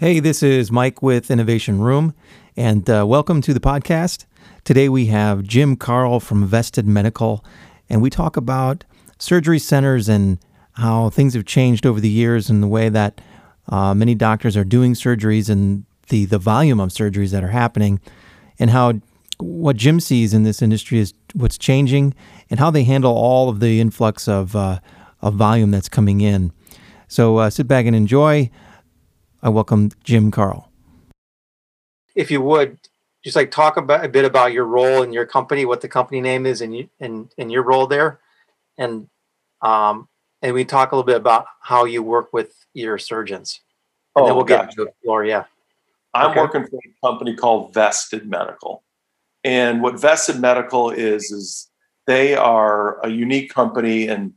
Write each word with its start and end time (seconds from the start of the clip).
Hey, 0.00 0.20
this 0.20 0.44
is 0.44 0.70
Mike 0.70 1.02
with 1.02 1.28
Innovation 1.28 1.80
Room, 1.80 2.14
and 2.56 2.88
uh, 2.88 3.04
welcome 3.04 3.40
to 3.40 3.52
the 3.52 3.58
podcast. 3.58 4.26
Today 4.62 4.88
we 4.88 5.06
have 5.06 5.42
Jim 5.42 5.74
Carl 5.74 6.20
from 6.20 6.46
Vested 6.46 6.86
Medical, 6.86 7.44
and 7.90 8.00
we 8.00 8.08
talk 8.08 8.36
about 8.36 8.84
surgery 9.18 9.58
centers 9.58 10.08
and 10.08 10.38
how 10.74 11.10
things 11.10 11.34
have 11.34 11.46
changed 11.46 11.84
over 11.84 11.98
the 11.98 12.08
years 12.08 12.48
and 12.48 12.62
the 12.62 12.68
way 12.68 12.88
that 12.88 13.20
uh, 13.70 13.92
many 13.92 14.14
doctors 14.14 14.56
are 14.56 14.62
doing 14.62 14.94
surgeries 14.94 15.50
and 15.50 15.84
the, 16.10 16.26
the 16.26 16.38
volume 16.38 16.78
of 16.78 16.90
surgeries 16.90 17.32
that 17.32 17.42
are 17.42 17.48
happening, 17.48 17.98
and 18.60 18.70
how 18.70 19.00
what 19.38 19.74
Jim 19.74 19.98
sees 19.98 20.32
in 20.32 20.44
this 20.44 20.62
industry 20.62 21.00
is 21.00 21.12
what's 21.34 21.58
changing 21.58 22.14
and 22.50 22.60
how 22.60 22.70
they 22.70 22.84
handle 22.84 23.16
all 23.16 23.48
of 23.48 23.58
the 23.58 23.80
influx 23.80 24.28
of, 24.28 24.54
uh, 24.54 24.78
of 25.22 25.34
volume 25.34 25.72
that's 25.72 25.88
coming 25.88 26.20
in. 26.20 26.52
So 27.08 27.38
uh, 27.38 27.50
sit 27.50 27.66
back 27.66 27.84
and 27.84 27.96
enjoy. 27.96 28.48
I 29.42 29.48
welcome 29.48 29.90
Jim 30.02 30.30
Carl. 30.30 30.70
If 32.14 32.30
you 32.30 32.40
would, 32.40 32.78
just 33.22 33.36
like 33.36 33.50
talk 33.50 33.76
about 33.76 34.04
a 34.04 34.08
bit 34.08 34.24
about 34.24 34.52
your 34.52 34.64
role 34.64 35.02
in 35.02 35.12
your 35.12 35.26
company, 35.26 35.64
what 35.64 35.80
the 35.80 35.88
company 35.88 36.20
name 36.20 36.46
is, 36.46 36.60
and 36.60 36.76
you 36.76 36.88
and 37.00 37.32
and 37.38 37.50
your 37.52 37.62
role 37.62 37.86
there, 37.86 38.20
and 38.76 39.08
um, 39.62 40.08
and 40.42 40.54
we 40.54 40.64
talk 40.64 40.92
a 40.92 40.96
little 40.96 41.06
bit 41.06 41.16
about 41.16 41.46
how 41.60 41.84
you 41.84 42.02
work 42.02 42.32
with 42.32 42.52
your 42.74 42.98
surgeons. 42.98 43.60
And 44.16 44.24
oh, 44.24 44.26
then 44.26 44.36
we'll 44.36 44.44
gotcha. 44.44 44.62
get 44.62 44.70
into 44.70 44.84
the 44.86 44.92
floor. 45.04 45.24
Yeah. 45.24 45.44
I'm 46.14 46.30
Okay. 46.30 46.40
working 46.40 46.66
for 46.66 46.76
a 46.76 47.06
company 47.06 47.36
called 47.36 47.74
Vested 47.74 48.28
Medical. 48.28 48.82
And 49.44 49.82
what 49.82 50.00
Vested 50.00 50.40
Medical 50.40 50.90
is, 50.90 51.30
is 51.30 51.70
they 52.06 52.34
are 52.34 53.04
a 53.04 53.10
unique 53.10 53.52
company 53.52 54.08
and 54.08 54.32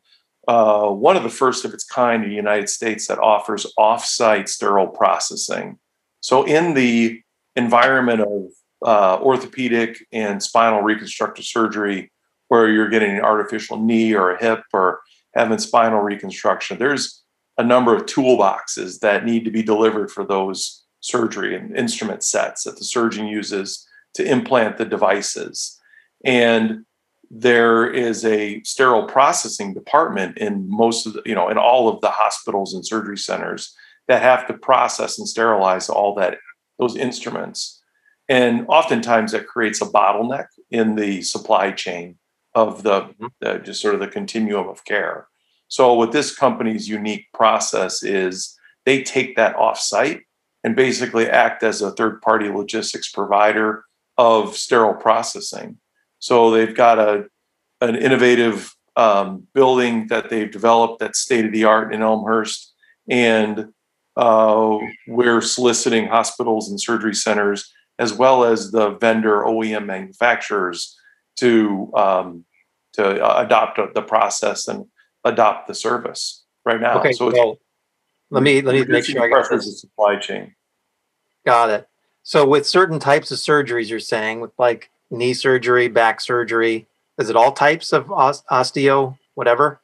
uh, 0.47 0.87
one 0.87 1.15
of 1.15 1.23
the 1.23 1.29
first 1.29 1.65
of 1.65 1.73
its 1.73 1.83
kind 1.83 2.23
in 2.23 2.29
the 2.29 2.35
United 2.35 2.69
States 2.69 3.07
that 3.07 3.19
offers 3.19 3.65
off-site 3.77 4.49
sterile 4.49 4.87
processing. 4.87 5.77
So 6.19 6.43
in 6.43 6.73
the 6.73 7.21
environment 7.55 8.21
of 8.21 8.45
uh, 8.83 9.21
orthopedic 9.21 10.05
and 10.11 10.41
spinal 10.41 10.81
reconstructive 10.81 11.45
surgery, 11.45 12.11
where 12.47 12.69
you're 12.69 12.89
getting 12.89 13.17
an 13.17 13.23
artificial 13.23 13.77
knee 13.77 14.13
or 14.13 14.31
a 14.31 14.39
hip 14.41 14.63
or 14.73 15.01
having 15.33 15.57
spinal 15.59 16.01
reconstruction, 16.01 16.77
there's 16.77 17.23
a 17.57 17.63
number 17.63 17.95
of 17.95 18.05
toolboxes 18.05 18.99
that 18.99 19.25
need 19.25 19.45
to 19.45 19.51
be 19.51 19.61
delivered 19.61 20.11
for 20.11 20.25
those 20.25 20.83
surgery 20.99 21.55
and 21.55 21.77
instrument 21.77 22.23
sets 22.23 22.63
that 22.63 22.77
the 22.77 22.83
surgeon 22.83 23.27
uses 23.27 23.87
to 24.13 24.23
implant 24.23 24.77
the 24.77 24.85
devices. 24.85 25.79
And 26.25 26.85
there 27.33 27.89
is 27.89 28.25
a 28.25 28.61
sterile 28.63 29.07
processing 29.07 29.73
department 29.73 30.37
in 30.37 30.69
most 30.69 31.05
of 31.05 31.13
the, 31.13 31.21
you 31.25 31.33
know, 31.33 31.47
in 31.47 31.57
all 31.57 31.87
of 31.87 32.01
the 32.01 32.09
hospitals 32.09 32.73
and 32.73 32.85
surgery 32.85 33.17
centers 33.17 33.73
that 34.09 34.21
have 34.21 34.45
to 34.47 34.53
process 34.53 35.17
and 35.17 35.27
sterilize 35.27 35.87
all 35.87 36.13
that, 36.15 36.39
those 36.77 36.97
instruments. 36.97 37.81
And 38.27 38.65
oftentimes 38.67 39.31
that 39.31 39.47
creates 39.47 39.81
a 39.81 39.85
bottleneck 39.85 40.47
in 40.71 40.95
the 40.95 41.21
supply 41.21 41.71
chain 41.71 42.17
of 42.53 42.83
the, 42.83 43.03
mm-hmm. 43.03 43.27
the 43.39 43.59
just 43.59 43.81
sort 43.81 43.93
of 43.93 44.01
the 44.01 44.07
continuum 44.07 44.67
of 44.67 44.83
care. 44.83 45.27
So 45.69 45.93
what 45.93 46.11
this 46.11 46.35
company's 46.35 46.89
unique 46.89 47.27
process 47.33 48.03
is 48.03 48.57
they 48.85 49.03
take 49.03 49.37
that 49.37 49.55
offsite 49.55 50.23
and 50.65 50.75
basically 50.75 51.29
act 51.29 51.63
as 51.63 51.81
a 51.81 51.91
third 51.91 52.21
party 52.21 52.49
logistics 52.49 53.09
provider 53.09 53.85
of 54.17 54.57
sterile 54.57 54.95
processing. 54.95 55.77
So 56.21 56.51
they've 56.51 56.75
got 56.75 56.97
a 56.99 57.25
an 57.81 57.95
innovative 57.95 58.73
um, 58.95 59.47
building 59.53 60.07
that 60.07 60.29
they've 60.29 60.51
developed 60.51 60.99
that's 60.99 61.19
state 61.19 61.45
of 61.45 61.51
the 61.51 61.63
art 61.65 61.93
in 61.93 62.01
Elmhurst, 62.01 62.73
and 63.09 63.73
uh, 64.15 64.77
we're 65.07 65.41
soliciting 65.41 66.07
hospitals 66.07 66.69
and 66.69 66.79
surgery 66.79 67.15
centers 67.15 67.73
as 67.97 68.13
well 68.13 68.43
as 68.43 68.71
the 68.71 68.91
vendor 68.97 69.43
OEM 69.43 69.85
manufacturers 69.85 70.97
to 71.37 71.91
um, 71.95 72.45
to 72.93 73.23
uh, 73.23 73.43
adopt 73.43 73.79
the 73.93 74.01
process 74.01 74.67
and 74.67 74.85
adopt 75.23 75.67
the 75.67 75.75
service 75.75 76.43
right 76.65 76.79
now. 76.79 76.99
Okay. 76.99 77.13
so 77.13 77.57
let 78.29 78.43
me 78.43 78.61
let 78.61 78.75
me 78.75 78.85
make 78.85 79.05
sure 79.05 79.23
I 79.23 79.27
got 79.27 79.49
this. 79.49 79.81
supply 79.81 80.17
chain. 80.17 80.55
Got 81.45 81.71
it. 81.71 81.87
So 82.23 82.47
with 82.47 82.67
certain 82.67 82.99
types 82.99 83.31
of 83.31 83.39
surgeries, 83.39 83.89
you're 83.89 83.99
saying 83.99 84.39
with 84.41 84.51
like 84.59 84.91
knee 85.11 85.33
surgery, 85.33 85.87
back 85.87 86.21
surgery, 86.21 86.87
is 87.17 87.29
it 87.29 87.35
all 87.35 87.51
types 87.51 87.93
of 87.93 88.07
osteo, 88.07 89.17
whatever? 89.35 89.81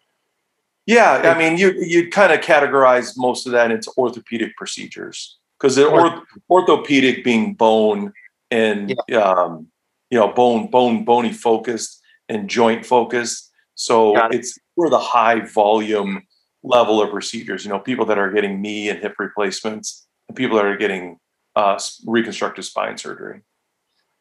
Yeah, 0.85 1.33
I 1.35 1.37
mean, 1.37 1.57
you 1.57 1.73
you 1.73 2.09
kind 2.09 2.31
of 2.31 2.39
categorize 2.39 3.13
most 3.17 3.45
of 3.45 3.51
that 3.51 3.71
into 3.71 3.91
orthopedic 3.97 4.55
procedures 4.55 5.37
because 5.59 5.75
the 5.75 5.85
Orth- 5.85 6.23
orth- 6.49 6.69
orthopedic 6.69 7.25
being 7.25 7.53
bone 7.55 8.13
and 8.51 8.95
um, 9.13 9.67
you 10.09 10.17
know 10.17 10.29
bone 10.31 10.67
bone 10.67 11.03
bony 11.03 11.33
focused 11.33 12.01
and 12.29 12.49
joint 12.49 12.85
focused. 12.85 13.51
So 13.75 14.17
it. 14.17 14.35
it's 14.35 14.57
for 14.75 14.89
the 14.89 14.97
high 14.99 15.41
volume 15.41 16.23
level 16.63 17.01
of 17.01 17.11
procedures. 17.11 17.65
You 17.65 17.71
know, 17.71 17.79
people 17.79 18.05
that 18.05 18.17
are 18.17 18.31
getting 18.31 18.61
knee 18.61 18.89
and 18.89 18.99
hip 18.99 19.15
replacements, 19.19 20.07
and 20.29 20.37
people 20.37 20.55
that 20.55 20.65
are 20.65 20.77
getting 20.77 21.19
uh, 21.57 21.77
reconstructive 22.05 22.63
spine 22.63 22.97
surgery. 22.97 23.41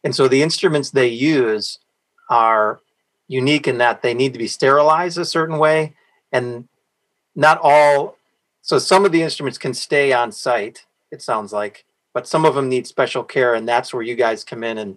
And 0.06 0.14
so 0.14 0.28
the 0.28 0.40
instruments 0.40 0.90
they 0.90 1.08
use 1.08 1.80
are 2.30 2.78
unique 3.26 3.66
in 3.66 3.78
that 3.78 4.02
they 4.02 4.14
need 4.14 4.34
to 4.34 4.38
be 4.38 4.46
sterilized 4.46 5.18
a 5.18 5.24
certain 5.24 5.58
way 5.58 5.96
and 6.30 6.68
not 7.34 7.58
all 7.60 8.16
so 8.62 8.78
some 8.78 9.04
of 9.04 9.10
the 9.10 9.20
instruments 9.20 9.58
can 9.58 9.74
stay 9.74 10.12
on 10.12 10.30
site 10.30 10.86
it 11.10 11.22
sounds 11.22 11.52
like 11.52 11.84
but 12.14 12.28
some 12.28 12.44
of 12.44 12.54
them 12.54 12.68
need 12.68 12.86
special 12.86 13.24
care 13.24 13.56
and 13.56 13.68
that's 13.68 13.92
where 13.92 14.04
you 14.04 14.14
guys 14.14 14.44
come 14.44 14.62
in 14.62 14.78
and 14.78 14.96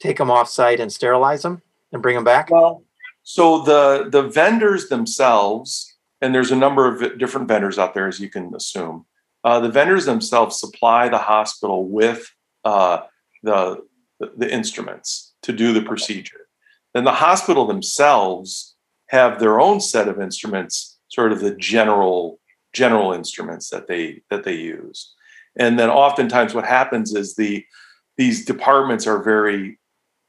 take 0.00 0.18
them 0.18 0.32
off 0.32 0.48
site 0.48 0.80
and 0.80 0.92
sterilize 0.92 1.42
them 1.42 1.62
and 1.92 2.02
bring 2.02 2.16
them 2.16 2.24
back 2.24 2.50
Well, 2.50 2.82
so 3.22 3.62
the 3.62 4.08
the 4.10 4.22
vendors 4.22 4.88
themselves, 4.88 5.96
and 6.20 6.34
there's 6.34 6.50
a 6.50 6.56
number 6.56 6.88
of 6.88 7.20
different 7.20 7.46
vendors 7.46 7.78
out 7.78 7.94
there, 7.94 8.08
as 8.08 8.18
you 8.18 8.28
can 8.28 8.52
assume. 8.56 9.06
Uh, 9.44 9.60
the 9.60 9.68
vendors 9.68 10.06
themselves 10.06 10.58
supply 10.58 11.08
the 11.08 11.18
hospital 11.18 11.86
with 11.86 12.34
uh, 12.64 13.02
the 13.42 13.78
the 14.36 14.52
instruments 14.52 15.32
to 15.42 15.52
do 15.52 15.72
the 15.72 15.82
procedure. 15.82 16.46
Then 16.94 17.04
the 17.04 17.12
hospital 17.12 17.66
themselves 17.66 18.74
have 19.08 19.40
their 19.40 19.60
own 19.60 19.80
set 19.80 20.08
of 20.08 20.20
instruments, 20.20 20.98
sort 21.08 21.32
of 21.32 21.40
the 21.40 21.54
general 21.56 22.38
general 22.72 23.12
instruments 23.12 23.70
that 23.70 23.88
they 23.88 24.22
that 24.30 24.44
they 24.44 24.54
use. 24.54 25.14
And 25.58 25.78
then 25.78 25.90
oftentimes 25.90 26.54
what 26.54 26.64
happens 26.64 27.14
is 27.14 27.34
the 27.34 27.64
these 28.16 28.44
departments 28.44 29.06
are 29.06 29.22
very 29.22 29.78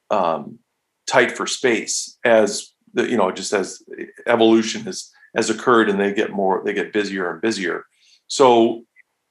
um, 0.10 0.60
tight 1.08 1.32
for 1.32 1.46
space 1.46 2.18
as 2.24 2.74
the 2.94 3.10
you 3.10 3.18
know 3.18 3.32
just 3.32 3.54
as 3.54 3.84
evolution 4.28 4.84
has 4.84 5.12
has 5.36 5.50
occurred 5.50 5.90
and 5.90 6.00
they 6.00 6.14
get 6.14 6.32
more 6.32 6.62
they 6.66 6.74
get 6.74 6.94
busier 6.94 7.32
and 7.32 7.42
busier 7.42 7.86
so 8.28 8.84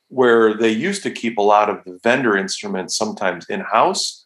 where 0.09 0.54
they 0.54 0.71
used 0.71 1.03
to 1.03 1.10
keep 1.10 1.38
a 1.38 1.42
lot 1.42 1.69
of 1.69 1.84
the 1.84 1.98
vendor 2.03 2.37
instruments 2.37 2.97
sometimes 2.97 3.47
in 3.48 3.60
house 3.60 4.19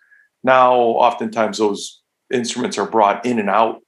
now 0.45 0.75
oftentimes 0.75 1.59
those 1.59 2.01
instruments 2.33 2.79
are 2.79 2.89
brought 2.89 3.25
in 3.27 3.39
and 3.39 3.51
out 3.51 3.81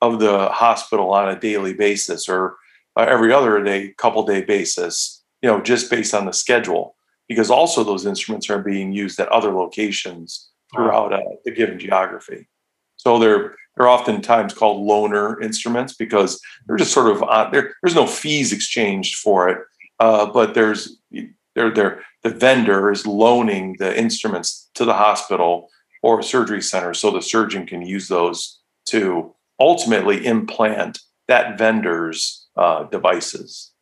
of 0.00 0.20
the 0.20 0.48
hospital 0.48 1.12
on 1.12 1.28
a 1.28 1.38
daily 1.38 1.74
basis 1.74 2.28
or 2.28 2.56
uh, 2.96 3.06
every 3.08 3.32
other 3.32 3.62
day 3.62 3.92
couple 3.98 4.24
day 4.24 4.42
basis 4.42 5.22
you 5.42 5.48
know 5.48 5.60
just 5.60 5.90
based 5.90 6.14
on 6.14 6.26
the 6.26 6.32
schedule 6.32 6.96
because 7.28 7.50
also 7.50 7.84
those 7.84 8.06
instruments 8.06 8.48
are 8.48 8.62
being 8.62 8.92
used 8.92 9.18
at 9.20 9.28
other 9.28 9.52
locations 9.52 10.50
throughout 10.72 11.12
uh, 11.12 11.20
the 11.44 11.50
given 11.50 11.78
geography 11.78 12.48
so 12.96 13.18
they're 13.18 13.54
they're 13.76 13.88
oftentimes 13.88 14.54
called 14.54 14.86
loaner 14.86 15.42
instruments 15.42 15.94
because 15.94 16.40
they're 16.66 16.76
just 16.76 16.92
sort 16.92 17.10
of 17.10 17.22
on 17.22 17.50
there. 17.50 17.74
There's 17.82 17.94
no 17.94 18.06
fees 18.06 18.52
exchanged 18.52 19.16
for 19.16 19.48
it, 19.48 19.58
uh, 19.98 20.26
but 20.26 20.54
there's 20.54 20.98
they're, 21.54 21.72
they're 21.72 22.02
the 22.22 22.30
vendor 22.30 22.90
is 22.90 23.06
loaning 23.06 23.76
the 23.78 23.98
instruments 23.98 24.70
to 24.74 24.84
the 24.84 24.94
hospital 24.94 25.68
or 26.04 26.20
surgery 26.22 26.60
center 26.60 26.92
so 26.92 27.10
the 27.10 27.22
surgeon 27.22 27.64
can 27.66 27.80
use 27.80 28.08
those 28.08 28.60
to 28.84 29.34
ultimately 29.58 30.26
implant 30.26 30.98
that 31.28 31.56
vendor's 31.56 32.46
uh, 32.58 32.82
devices. 32.84 33.72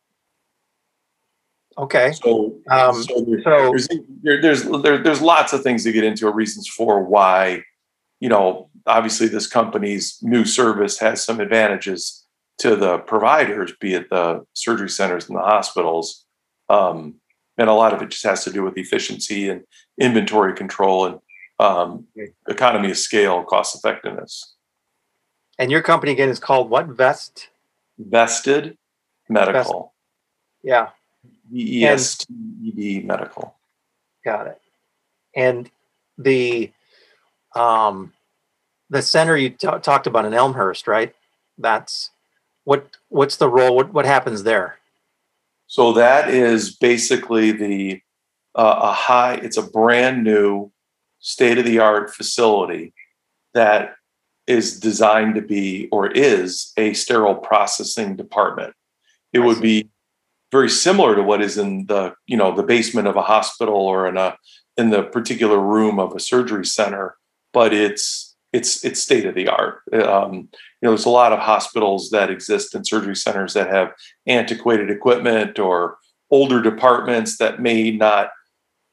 okay 1.76 2.12
So, 2.12 2.54
Um, 2.70 3.02
so, 3.02 3.20
there- 3.26 3.42
so 3.42 3.70
there's 3.70 3.88
there, 4.22 4.40
there's 4.40 4.62
there, 4.84 4.98
there's 5.02 5.20
lots 5.20 5.52
of 5.52 5.62
things 5.64 5.82
to 5.82 5.90
get 5.90 6.04
into 6.04 6.28
or 6.28 6.32
reasons 6.32 6.68
for 6.68 7.02
why 7.02 7.64
you 8.20 8.28
know 8.28 8.70
obviously 8.86 9.26
this 9.26 9.48
company's 9.48 10.18
new 10.22 10.44
service 10.44 11.00
has 11.00 11.24
some 11.24 11.40
advantages 11.40 12.24
to 12.58 12.76
the 12.76 12.98
providers 12.98 13.72
be 13.80 13.94
it 13.94 14.08
the 14.10 14.44
surgery 14.54 14.88
centers 14.90 15.28
and 15.28 15.36
the 15.36 15.42
hospitals 15.56 16.24
um, 16.68 17.14
and 17.58 17.68
a 17.68 17.72
lot 17.82 17.92
of 17.92 18.00
it 18.02 18.10
just 18.10 18.24
has 18.24 18.44
to 18.44 18.52
do 18.52 18.62
with 18.62 18.76
efficiency 18.78 19.48
and 19.48 19.62
inventory 19.98 20.54
control 20.54 21.06
and 21.06 21.18
um, 21.62 22.06
economy 22.48 22.90
of 22.90 22.98
scale 22.98 23.44
cost 23.44 23.76
effectiveness 23.76 24.54
and 25.58 25.70
your 25.70 25.82
company 25.82 26.12
again 26.12 26.28
is 26.28 26.38
called 26.38 26.70
what 26.70 26.86
vest 26.86 27.48
vested 27.98 28.76
medical 29.28 29.92
yeah 30.62 30.88
v-e-s-t-e-d 31.50 33.00
medical 33.00 33.54
Got 34.24 34.46
it. 34.46 34.60
And 35.34 35.70
the 36.16 36.70
um, 37.54 38.12
the 38.90 39.02
center 39.02 39.36
you 39.36 39.50
t- 39.50 39.68
talked 39.82 40.06
about 40.06 40.24
in 40.24 40.34
Elmhurst, 40.34 40.86
right? 40.86 41.14
That's 41.58 42.10
what 42.64 42.86
what's 43.08 43.36
the 43.36 43.48
role? 43.48 43.74
What 43.74 43.92
what 43.92 44.04
happens 44.04 44.44
there? 44.44 44.78
So 45.66 45.92
that 45.94 46.30
is 46.30 46.76
basically 46.76 47.52
the 47.52 48.00
uh, 48.54 48.78
a 48.82 48.92
high. 48.92 49.34
It's 49.34 49.56
a 49.56 49.62
brand 49.62 50.22
new, 50.22 50.70
state 51.22 51.56
of 51.56 51.64
the 51.64 51.78
art 51.78 52.14
facility 52.14 52.92
that 53.54 53.94
is 54.46 54.78
designed 54.78 55.36
to 55.36 55.40
be 55.40 55.88
or 55.90 56.10
is 56.10 56.72
a 56.76 56.92
sterile 56.92 57.36
processing 57.36 58.16
department. 58.16 58.74
It 59.32 59.38
would 59.38 59.62
be 59.62 59.88
very 60.50 60.68
similar 60.68 61.16
to 61.16 61.22
what 61.22 61.40
is 61.40 61.56
in 61.56 61.86
the 61.86 62.14
you 62.26 62.36
know 62.36 62.54
the 62.54 62.62
basement 62.62 63.08
of 63.08 63.16
a 63.16 63.22
hospital 63.22 63.74
or 63.74 64.06
in 64.06 64.18
a 64.18 64.36
in 64.76 64.90
the 64.90 65.04
particular 65.04 65.58
room 65.58 65.98
of 65.98 66.14
a 66.14 66.20
surgery 66.20 66.66
center, 66.66 67.16
but 67.52 67.72
it's 67.72 68.36
it's 68.52 68.84
it's 68.84 69.00
state 69.00 69.24
of 69.24 69.34
the 69.34 69.48
art. 69.48 69.80
Um, 69.94 70.34
you 70.34 70.82
know, 70.82 70.90
there's 70.90 71.06
a 71.06 71.10
lot 71.10 71.32
of 71.32 71.38
hospitals 71.38 72.10
that 72.10 72.30
exist 72.30 72.74
in 72.74 72.84
surgery 72.84 73.16
centers 73.16 73.54
that 73.54 73.68
have 73.68 73.92
antiquated 74.26 74.90
equipment 74.90 75.58
or 75.58 75.96
older 76.30 76.60
departments 76.62 77.38
that 77.38 77.60
may 77.60 77.90
not, 77.90 78.30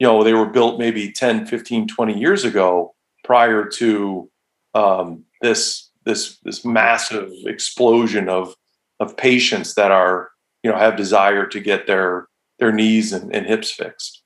you 0.00 0.06
know, 0.06 0.24
they 0.24 0.32
were 0.32 0.46
built 0.46 0.78
maybe 0.78 1.12
10, 1.12 1.46
15, 1.46 1.86
20 1.86 2.18
years 2.18 2.44
ago 2.44 2.94
prior 3.22 3.66
to 3.66 4.28
um, 4.74 5.24
this 5.42 5.90
this 6.06 6.38
this 6.42 6.64
massive 6.64 7.30
explosion 7.44 8.28
of 8.28 8.54
of 8.98 9.16
patients 9.16 9.74
that 9.74 9.90
are 9.90 10.30
you 10.62 10.70
know 10.70 10.76
have 10.76 10.96
desire 10.96 11.46
to 11.46 11.60
get 11.60 11.86
their 11.86 12.28
their 12.58 12.72
knees 12.72 13.12
and, 13.12 13.34
and 13.34 13.46
hips 13.46 13.70
fixed. 13.70 14.22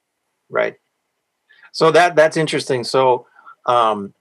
Right. 0.48 0.76
So 1.72 1.90
that 1.90 2.14
that's 2.14 2.36
interesting. 2.36 2.84
So 2.84 3.26
um, 3.66 4.14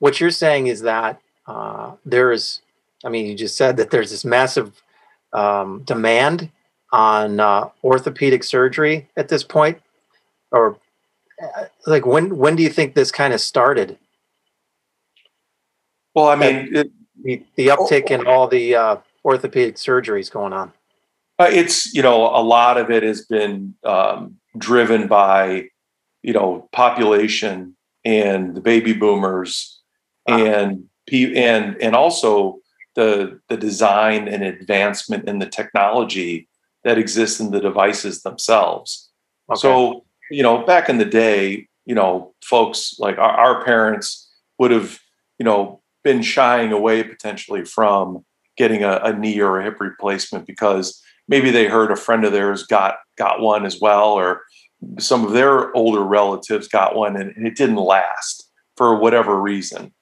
what 0.00 0.20
you're 0.20 0.30
saying 0.30 0.66
is 0.66 0.80
that 0.82 1.20
uh, 1.46 1.92
there 2.04 2.32
is, 2.32 2.62
I 3.04 3.10
mean, 3.10 3.26
you 3.26 3.34
just 3.34 3.56
said 3.56 3.76
that 3.76 3.90
there's 3.90 4.10
this 4.10 4.24
massive 4.24 4.82
um, 5.32 5.82
demand 5.84 6.50
on 6.92 7.38
uh, 7.38 7.68
orthopedic 7.84 8.42
surgery 8.42 9.08
at 9.16 9.28
this 9.28 9.44
point, 9.44 9.80
or 10.54 10.78
uh, 11.42 11.64
like 11.86 12.06
when 12.06 12.36
when 12.36 12.56
do 12.56 12.62
you 12.62 12.70
think 12.70 12.94
this 12.94 13.10
kind 13.10 13.34
of 13.34 13.40
started? 13.40 13.98
Well, 16.14 16.28
I 16.28 16.36
mean, 16.36 16.68
it, 16.72 16.90
the, 17.22 17.42
the, 17.56 17.66
uptick 17.68 18.10
in 18.10 18.26
all 18.26 18.46
the 18.46 18.76
uh, 18.76 18.96
orthopedic 19.24 19.74
surgeries 19.74 20.30
going 20.30 20.52
on. 20.52 20.72
Uh, 21.40 21.48
it's 21.50 21.92
you 21.92 22.02
know 22.02 22.26
a 22.26 22.42
lot 22.42 22.78
of 22.78 22.90
it 22.90 23.02
has 23.02 23.26
been 23.26 23.74
um, 23.84 24.36
driven 24.56 25.08
by 25.08 25.68
you 26.22 26.32
know 26.32 26.68
population 26.72 27.76
and 28.04 28.54
the 28.54 28.60
baby 28.60 28.92
boomers 28.92 29.80
wow. 30.28 30.38
and 30.38 30.84
and 31.10 31.76
and 31.82 31.96
also 31.96 32.58
the 32.94 33.40
the 33.48 33.56
design 33.56 34.28
and 34.28 34.44
advancement 34.44 35.28
in 35.28 35.40
the 35.40 35.46
technology 35.46 36.48
that 36.84 36.98
exists 36.98 37.40
in 37.40 37.50
the 37.50 37.60
devices 37.60 38.22
themselves. 38.22 39.10
Okay. 39.50 39.58
So 39.58 40.04
you 40.34 40.42
know 40.42 40.64
back 40.64 40.88
in 40.88 40.98
the 40.98 41.04
day, 41.04 41.68
you 41.86 41.94
know 41.94 42.34
folks 42.44 42.96
like 42.98 43.18
our, 43.18 43.30
our 43.30 43.64
parents 43.64 44.30
would 44.58 44.70
have 44.70 44.98
you 45.38 45.44
know 45.44 45.80
been 46.02 46.22
shying 46.22 46.72
away 46.72 47.02
potentially 47.02 47.64
from 47.64 48.24
getting 48.56 48.84
a, 48.84 48.96
a 49.02 49.12
knee 49.12 49.40
or 49.40 49.58
a 49.58 49.64
hip 49.64 49.80
replacement 49.80 50.46
because 50.46 51.00
maybe 51.28 51.50
they 51.50 51.66
heard 51.66 51.90
a 51.90 51.96
friend 51.96 52.24
of 52.24 52.32
theirs 52.32 52.64
got 52.64 52.96
got 53.16 53.40
one 53.40 53.64
as 53.64 53.80
well 53.80 54.12
or 54.12 54.42
some 54.98 55.24
of 55.24 55.32
their 55.32 55.74
older 55.74 56.02
relatives 56.02 56.68
got 56.68 56.94
one 56.94 57.16
and, 57.16 57.34
and 57.36 57.46
it 57.46 57.56
didn't 57.56 57.76
last 57.76 58.50
for 58.76 58.98
whatever 58.98 59.40
reason. 59.40 59.92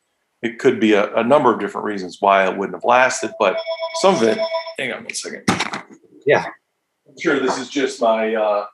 It 0.42 0.58
could 0.58 0.80
be 0.80 0.92
a, 0.92 1.14
a, 1.14 1.22
number 1.22 1.52
of 1.52 1.60
different 1.60 1.84
reasons 1.84 2.16
why 2.18 2.48
it 2.48 2.56
wouldn't 2.56 2.74
have 2.74 2.84
lasted 2.84 3.30
but 3.38 3.56
some 4.00 4.16
of 4.16 4.22
it 4.22 4.38
hang 4.78 4.92
on 4.92 5.04
one 5.04 5.14
second. 5.14 5.44
Yeah. 6.26 6.44
I'm 7.06 7.14
sure 7.20 7.38
this 7.38 7.58
is 7.58 7.68
just 7.68 8.00
my 8.00 8.34
uh 8.34 8.66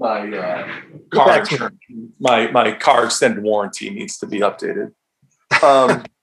my 0.00 0.36
uh 0.36 0.68
car 1.12 1.72
my 2.18 2.50
my 2.50 2.72
car 2.72 3.04
extended 3.04 3.44
warranty 3.44 3.90
needs 3.90 4.18
to 4.18 4.26
be 4.26 4.40
updated 4.40 4.92
um 5.62 6.02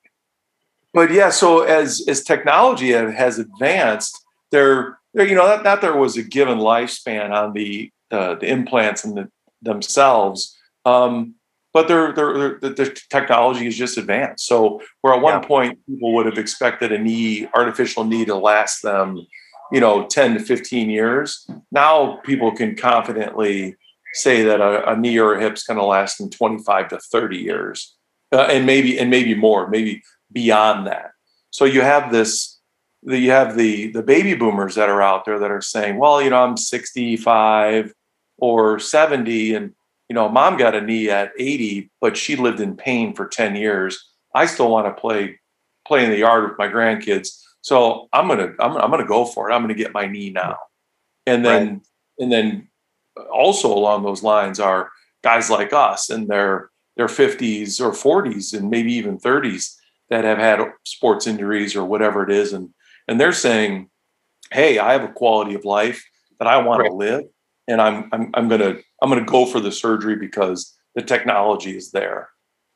but 0.98 1.12
yeah, 1.12 1.30
so 1.30 1.62
as 1.62 2.04
as 2.08 2.24
technology 2.24 2.92
has 2.92 3.38
advanced, 3.38 4.20
there, 4.52 4.98
there 5.14 5.28
you 5.28 5.36
know, 5.36 5.46
not, 5.46 5.64
not 5.64 5.82
there 5.82 5.96
was 5.96 6.18
a 6.18 6.24
given 6.24 6.58
lifespan 6.58 7.32
on 7.32 7.54
the 7.54 7.92
uh, 8.10 8.34
the 8.34 8.48
implants 8.48 9.04
and 9.04 9.16
the, 9.16 9.30
themselves, 9.62 10.58
um, 10.86 11.36
but 11.72 11.88
their 11.88 12.14
their 12.14 12.60
the 12.60 13.00
technology 13.12 13.66
has 13.66 13.76
just 13.76 13.98
advanced. 13.98 14.48
So 14.48 14.82
where 15.02 15.14
at 15.14 15.22
one 15.22 15.42
yeah. 15.42 15.48
point 15.48 15.80
people 15.88 16.16
would 16.16 16.26
have 16.26 16.40
expected 16.40 16.92
a 16.92 16.98
knee, 16.98 17.48
artificial 17.54 18.04
knee, 18.04 18.26
to 18.26 18.36
last 18.36 18.82
them, 18.82 19.28
you 19.72 19.80
know, 19.80 20.06
ten 20.08 20.34
to 20.34 20.40
fifteen 20.40 20.90
years, 20.90 21.50
now 21.72 22.18
people 22.24 22.52
can 22.52 22.76
confidently 22.76 23.76
say 24.14 24.44
that 24.44 24.62
a, 24.62 24.92
a 24.92 24.98
knee 24.98 25.18
or 25.18 25.34
a 25.34 25.42
hip's 25.42 25.64
going 25.64 25.80
to 25.80 25.86
last 25.86 26.22
twenty 26.32 26.64
five 26.64 26.90
to 26.90 27.00
thirty 27.00 27.38
years, 27.38 27.96
uh, 28.32 28.48
and 28.50 28.66
maybe 28.66 29.00
and 29.00 29.10
maybe 29.10 29.36
more, 29.36 29.68
maybe 29.68 30.04
beyond 30.32 30.88
that. 30.88 31.12
So 31.52 31.66
you 31.66 31.82
have 31.82 32.12
this, 32.12 32.60
you 33.04 33.32
have 33.32 33.58
the 33.58 33.92
the 33.92 34.04
baby 34.04 34.36
boomers 34.36 34.76
that 34.76 34.90
are 34.90 35.02
out 35.02 35.26
there 35.26 35.40
that 35.40 35.52
are 35.52 35.62
saying, 35.62 35.98
well, 35.98 36.22
you 36.22 36.30
know, 36.30 36.44
I'm 36.44 36.58
65 36.58 37.94
or 38.38 38.80
70, 38.80 39.56
and 39.56 39.74
you 40.10 40.14
know, 40.14 40.30
mom 40.30 40.58
got 40.58 40.76
a 40.76 40.82
knee 40.82 41.10
at 41.10 41.32
80, 41.38 41.90
but 42.00 42.16
she 42.16 42.36
lived 42.36 42.60
in 42.60 42.78
pain 42.78 43.14
for 43.14 43.28
10 43.28 43.56
years. 43.56 44.04
I 44.34 44.46
still 44.46 44.70
want 44.70 44.88
to 44.88 45.00
play 45.00 45.40
play 45.88 46.04
in 46.04 46.12
the 46.12 46.18
yard 46.18 46.50
with 46.50 46.58
my 46.58 46.68
grandkids. 46.68 47.30
So 47.68 48.08
I'm 48.14 48.30
gonna 48.30 48.54
I'm, 48.62 48.78
I'm 48.78 48.90
gonna 48.90 49.06
go 49.06 49.26
for 49.26 49.50
it. 49.50 49.54
I'm 49.54 49.62
gonna 49.62 49.74
get 49.74 49.94
my 49.94 50.08
knee 50.08 50.30
now. 50.30 50.56
And 51.26 51.44
then 51.44 51.68
right. 51.68 51.82
and 52.20 52.32
then 52.32 52.70
also 53.30 53.68
along 53.68 54.04
those 54.04 54.24
lines 54.24 54.58
are 54.58 54.90
guys 55.22 55.50
like 55.50 55.74
us 55.74 56.10
in 56.10 56.28
their 56.28 56.70
their 56.96 57.08
50s 57.08 57.82
or 57.82 57.92
40s 57.92 58.58
and 58.58 58.70
maybe 58.70 58.94
even 58.94 59.18
30s 59.18 59.76
that 60.10 60.24
have 60.24 60.38
had 60.38 60.66
sports 60.86 61.28
injuries 61.28 61.76
or 61.76 61.84
whatever 61.84 62.24
it 62.24 62.32
is 62.32 62.54
and 62.54 62.70
and 63.10 63.20
they're 63.20 63.34
saying 63.34 63.90
hey 64.52 64.80
i 64.80 64.94
have 64.94 65.04
a 65.04 65.12
quality 65.12 65.54
of 65.54 65.66
life 65.66 66.04
that 66.40 66.48
i 66.48 66.58
want 66.58 66.82
right. 66.82 66.90
to 66.90 66.96
live 66.96 67.24
and 67.68 67.82
i'm 67.82 68.10
i'm, 68.14 68.32
I'm 68.34 68.48
going 68.48 68.62
to 68.62 68.82
i'm 69.02 69.12
to 69.12 69.26
go 69.26 69.46
for 69.46 69.60
the 69.60 69.72
surgery 69.72 70.16
because 70.16 70.76
the 70.96 71.02
technology 71.02 71.76
is 71.76 71.92
there 71.92 72.30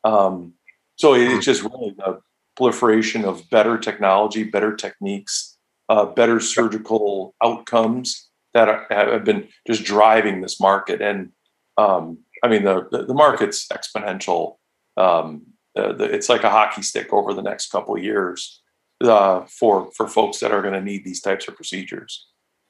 um, 0.04 0.52
so 0.96 1.14
it's 1.14 1.32
hmm. 1.32 1.40
just 1.40 1.62
really 1.62 1.94
the 1.96 2.20
proliferation 2.56 3.24
of 3.24 3.48
better 3.50 3.78
technology 3.78 4.44
better 4.44 4.74
techniques 4.74 5.56
uh, 5.88 6.04
better 6.04 6.40
surgical 6.40 7.34
outcomes 7.42 8.28
that 8.54 8.68
are, 8.68 8.86
have 8.90 9.24
been 9.24 9.48
just 9.66 9.84
driving 9.84 10.40
this 10.40 10.60
market 10.60 11.00
and 11.00 11.30
um, 11.78 12.18
i 12.42 12.48
mean 12.48 12.64
the, 12.64 12.86
the, 12.90 13.14
market's 13.14 13.66
exponential 13.68 14.56
um, 14.96 15.42
uh, 15.76 15.92
the, 15.92 16.04
it's 16.04 16.28
like 16.28 16.44
a 16.44 16.50
hockey 16.50 16.82
stick 16.82 17.12
over 17.12 17.32
the 17.32 17.42
next 17.42 17.70
couple 17.70 17.96
of 17.96 18.02
years 18.02 18.62
uh, 19.02 19.44
for 19.46 19.90
for 19.92 20.06
folks 20.06 20.40
that 20.40 20.52
are 20.52 20.62
going 20.62 20.74
to 20.74 20.80
need 20.80 21.04
these 21.04 21.20
types 21.20 21.48
of 21.48 21.56
procedures. 21.56 22.26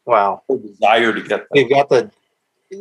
Wow, 0.06 0.42
the 0.48 0.58
desire 0.58 1.12
to 1.12 1.20
get 1.20 1.40
them. 1.40 1.48
You've 1.54 1.70
got 1.70 1.88
the 1.88 2.10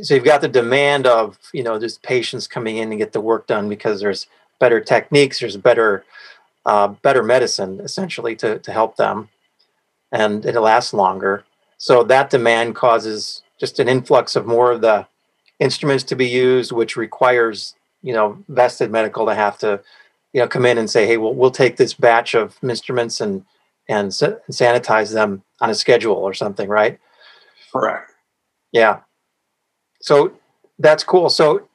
so 0.04 0.16
you've 0.16 0.24
got 0.24 0.42
the 0.42 0.48
demand 0.48 1.08
of 1.08 1.38
you 1.54 1.64
know 1.64 1.80
just 1.80 2.04
patients 2.04 2.48
coming 2.48 2.78
in 2.78 2.92
and 2.92 3.00
get 3.00 3.14
the 3.14 3.22
work 3.22 3.48
done 3.48 3.70
because 3.70 4.00
there's 4.00 4.28
better 4.60 4.80
techniques, 4.80 5.40
there's 5.40 5.58
better 5.58 6.06
uh, 6.66 6.88
better 6.88 7.24
medicine 7.24 7.80
essentially 7.80 8.36
to 8.38 8.60
to 8.60 8.72
help 8.72 8.96
them, 8.98 9.30
and 10.12 10.46
it 10.46 10.60
lasts 10.60 10.94
longer. 10.94 11.44
So 11.78 12.04
that 12.04 12.30
demand 12.30 12.76
causes 12.76 13.42
just 13.60 13.80
an 13.80 13.88
influx 13.88 14.36
of 14.36 14.46
more 14.46 14.72
of 14.72 14.82
the 14.82 15.08
instruments 15.60 16.04
to 16.06 16.16
be 16.16 16.28
used, 16.28 16.72
which 16.72 16.96
requires 16.96 17.76
you 18.02 18.14
know 18.14 18.44
vested 18.48 18.92
medical 18.92 19.26
to 19.26 19.36
have 19.36 19.58
to 19.60 19.82
you 20.34 20.42
know 20.42 20.48
come 20.48 20.66
in 20.66 20.78
and 20.78 20.90
say 20.90 21.06
hey 21.06 21.18
we'll, 21.18 21.34
we'll 21.34 21.52
take 21.52 21.78
this 21.78 21.94
batch 21.94 22.34
of 22.34 22.58
instruments 22.64 23.22
and 23.22 23.46
and 23.88 24.12
sanitize 24.12 25.14
them 25.14 25.44
on 25.60 25.70
a 25.70 25.76
schedule 25.76 26.16
or 26.16 26.34
something 26.34 26.70
right? 26.70 27.00
Correct. 27.72 28.12
Yeah. 28.72 29.02
So 30.02 30.34
that's 30.80 31.04
cool. 31.04 31.30
So 31.30 31.68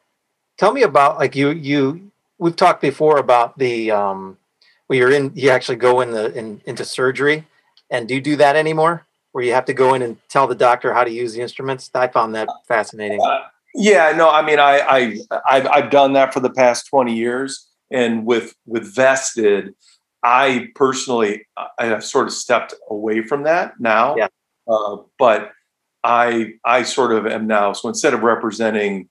tell 0.56 0.72
me 0.72 0.82
about 0.82 1.18
like 1.18 1.36
you 1.36 1.50
you 1.50 2.10
we've 2.38 2.56
talked 2.56 2.80
before 2.80 3.18
about 3.18 3.58
the 3.58 3.90
um 3.90 4.38
where 4.86 4.98
you're 4.98 5.12
in 5.12 5.32
you 5.34 5.50
actually 5.50 5.76
go 5.76 6.00
in 6.00 6.10
the 6.10 6.32
in, 6.34 6.60
into 6.66 6.84
surgery. 6.84 7.44
And 7.90 8.08
do 8.08 8.14
you 8.14 8.20
do 8.20 8.36
that 8.36 8.56
anymore? 8.56 9.06
Where 9.32 9.44
you 9.44 9.52
have 9.52 9.66
to 9.66 9.74
go 9.74 9.94
in 9.94 10.02
and 10.02 10.16
tell 10.28 10.46
the 10.46 10.54
doctor 10.54 10.92
how 10.94 11.04
to 11.04 11.10
use 11.10 11.34
the 11.34 11.42
instruments? 11.42 11.90
I 11.94 12.08
found 12.08 12.34
that 12.34 12.48
fascinating. 12.66 13.20
Uh, 13.20 13.42
yeah 13.78 14.12
no 14.16 14.30
i 14.30 14.40
mean 14.40 14.58
I, 14.58 14.78
I 14.80 15.18
I've, 15.46 15.66
I've 15.66 15.90
done 15.90 16.14
that 16.14 16.32
for 16.32 16.40
the 16.40 16.50
past 16.50 16.88
20 16.88 17.14
years. 17.14 17.68
And 17.90 18.26
with 18.26 18.54
with 18.66 18.94
vested 18.94 19.74
i 20.22 20.68
personally 20.74 21.46
i 21.78 21.86
have 21.86 22.04
sort 22.04 22.26
of 22.26 22.32
stepped 22.32 22.74
away 22.90 23.22
from 23.22 23.44
that 23.44 23.78
now. 23.78 24.16
Yeah. 24.16 24.28
uh, 24.68 24.96
but 25.18 25.52
I 26.06 26.52
I 26.64 26.84
sort 26.84 27.12
of 27.12 27.26
am 27.26 27.46
now. 27.46 27.72
So 27.72 27.88
instead 27.88 28.14
of 28.14 28.22
representing, 28.22 29.08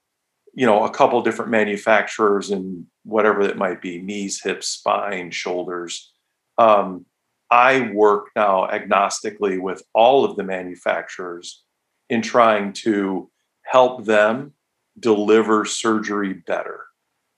you 0.54 0.66
know, 0.66 0.86
a 0.86 0.90
couple 0.90 1.22
different 1.22 1.52
manufacturers 1.52 2.50
and 2.52 2.86
whatever 3.06 3.42
it 3.42 3.58
might 3.58 3.82
be, 3.82 4.02
knees, 4.02 4.42
hips, 4.42 4.68
spine, 4.68 5.32
shoulders, 5.32 6.12
um, 6.58 7.06
I 7.52 7.92
work 7.94 8.30
now 8.36 8.68
agnostically 8.68 9.62
with 9.62 9.84
all 9.94 10.26
of 10.26 10.36
the 10.36 10.44
manufacturers 10.44 11.64
in 12.10 12.22
trying 12.22 12.74
to 12.74 13.30
help 13.64 14.06
them 14.06 14.54
deliver 15.00 15.66
surgery 15.66 16.34
better. 16.34 16.86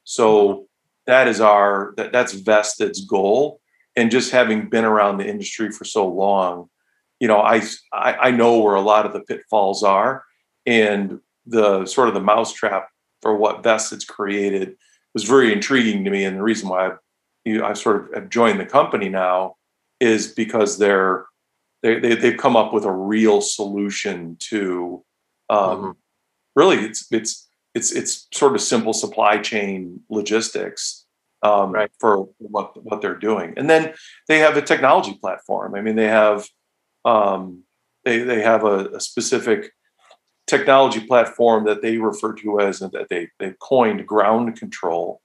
So 0.04 0.68
that 1.06 1.28
is 1.28 1.42
our 1.42 1.94
that, 1.98 2.12
that's 2.12 2.34
Vested's 2.34 3.06
goal. 3.06 3.60
And 3.96 4.12
just 4.12 4.32
having 4.32 4.70
been 4.70 4.86
around 4.86 5.18
the 5.18 5.28
industry 5.28 5.72
for 5.72 5.84
so 5.84 6.08
long, 6.08 6.70
you 7.20 7.28
know, 7.28 7.42
I, 7.42 7.64
I 7.92 8.14
I 8.14 8.32
know 8.32 8.60
where 8.60 8.76
a 8.76 8.82
lot 8.82 9.06
of 9.06 9.14
the 9.14 9.22
pitfalls 9.22 9.84
are, 9.84 10.24
and 10.66 11.20
the 11.46 11.86
sort 11.86 12.08
of 12.08 12.14
the 12.14 12.22
mousetrap 12.22 12.90
for 13.22 13.36
what 13.36 13.64
Vested's 13.64 14.06
created 14.06 14.76
was 15.18 15.24
very 15.24 15.52
intriguing 15.52 16.04
to 16.06 16.12
me. 16.12 16.26
And 16.26 16.38
the 16.38 16.44
reason 16.44 16.70
why 16.70 16.86
I've, 16.86 17.00
you 17.44 17.58
know, 17.58 17.66
I've 17.66 17.80
sort 17.80 17.96
of 17.96 18.14
have 18.14 18.30
joined 18.30 18.60
the 18.60 18.68
company 18.68 19.10
now 19.10 19.56
is 20.00 20.28
because 20.28 20.78
they're 20.78 21.26
they, 21.82 22.00
they 22.00 22.14
they've 22.14 22.38
come 22.38 22.56
up 22.56 22.72
with 22.72 22.86
a 22.86 22.92
real 22.92 23.42
solution 23.42 24.38
to 24.52 25.04
um, 25.50 25.60
mm-hmm. 25.60 25.92
really 26.56 26.78
it's 26.78 27.08
it's 27.12 27.50
it's 27.74 27.92
it's 27.92 28.28
sort 28.32 28.54
of 28.54 28.62
simple 28.62 28.94
supply 28.94 29.40
chain 29.40 30.02
logistics 30.10 31.06
um, 31.42 31.72
right. 31.72 31.90
for 32.00 32.30
what 32.38 32.84
what 32.84 33.02
they're 33.02 33.16
doing, 33.16 33.56
and 33.58 33.68
then 33.68 33.94
they 34.28 34.38
have 34.38 34.56
a 34.56 34.62
technology 34.62 35.18
platform. 35.20 35.74
I 35.74 35.82
mean, 35.82 35.96
they 35.96 36.10
have 36.10 36.48
um, 37.06 37.64
they 38.06 38.20
they 38.20 38.42
have 38.42 38.64
a, 38.66 38.90
a 38.90 39.00
specific 39.00 39.72
technology 40.48 41.02
platform 41.02 41.66
that 41.66 41.82
they 41.82 41.98
refer 41.98 42.34
to 42.34 42.60
as 42.60 42.82
and 42.82 42.92
that 42.94 43.10
they 43.10 43.30
they 43.40 43.54
coined 43.62 44.08
ground 44.08 44.58
control, 44.58 45.22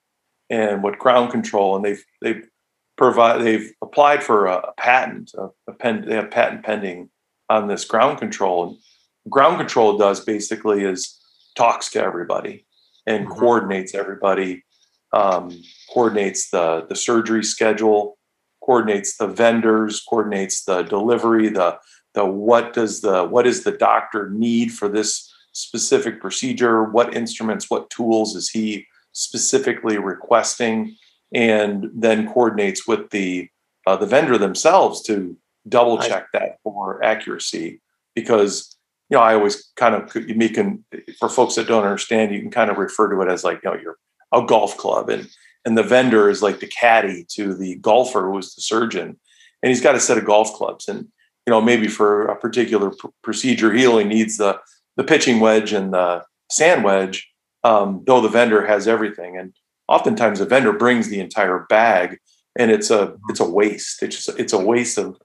and 0.51 0.83
what 0.83 0.99
ground 0.99 1.31
control, 1.31 1.77
and 1.77 1.85
they've 1.85 2.05
they've 2.21 2.49
provide 2.97 3.43
they've 3.43 3.73
applied 3.83 4.23
for 4.23 4.47
a, 4.47 4.57
a 4.57 4.73
patent, 4.77 5.33
a, 5.39 5.49
a 5.69 5.73
pen, 5.73 6.05
they 6.07 6.15
have 6.15 6.31
patent 6.31 6.65
pending 6.65 7.09
on 7.49 7.69
this 7.69 7.85
ground 7.85 8.19
control. 8.19 8.69
And 8.69 9.31
ground 9.31 9.59
control 9.59 9.97
does 9.97 10.25
basically 10.25 10.85
is 10.85 11.19
talks 11.57 11.91
to 11.91 12.03
everybody 12.03 12.67
and 13.07 13.27
mm-hmm. 13.27 13.39
coordinates 13.39 13.95
everybody, 13.95 14.65
um, 15.13 15.51
coordinates 15.93 16.51
the 16.51 16.87
the 16.89 16.97
surgery 16.97 17.45
schedule, 17.45 18.19
coordinates 18.65 19.17
the 19.17 19.29
vendors, 19.29 20.01
coordinates 20.09 20.65
the 20.65 20.83
delivery, 20.83 21.49
the 21.49 21.79
the 22.15 22.25
what 22.25 22.73
does 22.73 23.01
the 23.01 23.25
what 23.25 23.47
is 23.47 23.65
the 23.65 23.73
doctor 23.73 24.31
need 24.31 24.73
for 24.73 24.89
this 24.89 25.33
specific 25.53 26.21
procedure, 26.21 26.85
what 26.85 27.15
instruments, 27.15 27.71
what 27.71 27.91
tools 27.91 28.35
is 28.35 28.51
he 28.51 28.87
specifically 29.13 29.99
requesting, 29.99 30.97
and 31.35 31.91
then 31.95 32.29
coordinates 32.29 32.87
with 32.87 33.11
the 33.11 33.49
uh, 33.87 33.97
the 33.97 34.07
vendor 34.07 34.39
themselves 34.39 35.03
to 35.03 35.37
double 35.69 35.99
check 35.99 36.27
that 36.33 36.59
for 36.63 37.03
accuracy. 37.03 37.81
Because 38.15 38.77
you 39.09 39.17
know, 39.17 39.23
I 39.23 39.35
always 39.35 39.71
kind 39.77 39.95
of 39.95 40.15
you 40.15 40.49
can 40.51 40.85
for 41.19 41.29
folks 41.29 41.55
that 41.55 41.69
don't 41.69 41.85
understand, 41.85 42.35
you 42.35 42.41
can 42.41 42.51
kind 42.51 42.71
of 42.71 42.79
refer 42.79 43.11
to 43.11 43.21
it 43.23 43.29
as 43.29 43.45
like 43.45 43.61
you 43.63 43.71
know 43.71 43.79
you're 43.81 43.99
a 44.33 44.45
golf 44.45 44.77
club, 44.77 45.09
and 45.09 45.29
and 45.65 45.79
the 45.79 45.83
vendor 45.83 46.29
is 46.29 46.43
like 46.43 46.61
the 46.61 46.67
caddy 46.67 47.27
to 47.33 47.55
the 47.55 47.77
golfer 47.77 48.31
who's 48.31 48.55
the 48.55 48.63
surgeon, 48.63 49.19
and 49.63 49.71
he's 49.71 49.83
got 49.83 49.95
a 49.95 50.01
set 50.01 50.19
of 50.19 50.25
golf 50.25 50.53
clubs, 50.55 50.89
and 50.89 51.09
you 51.47 51.51
know 51.51 51.61
maybe 51.61 51.89
for 51.89 52.27
a 52.27 52.37
particular 52.37 52.91
pr- 52.91 53.09
procedure 53.23 53.73
he 53.73 53.87
only 53.87 54.05
needs 54.05 54.37
the 54.37 54.61
the 54.97 55.05
pitching 55.05 55.41
wedge 55.41 55.73
and 55.73 55.95
the 55.95 56.25
sand 56.51 56.85
wedge, 56.85 57.29
um, 57.65 58.03
though 58.07 58.21
the 58.21 58.29
vendor 58.29 58.67
has 58.67 58.87
everything, 58.87 59.39
and 59.39 59.55
oftentimes 59.89 60.39
the 60.39 60.47
vendor 60.47 60.73
brings 60.73 61.09
the 61.09 61.21
entire 61.21 61.67
bag, 61.69 62.19
and 62.59 62.71
it's 62.71 62.91
a 62.91 63.17
it's 63.29 63.41
a 63.41 63.49
waste. 63.49 64.03
It's 64.03 64.25
just, 64.25 64.39
it's 64.39 64.53
a 64.53 64.59
waste 64.59 64.99
of 64.99 65.19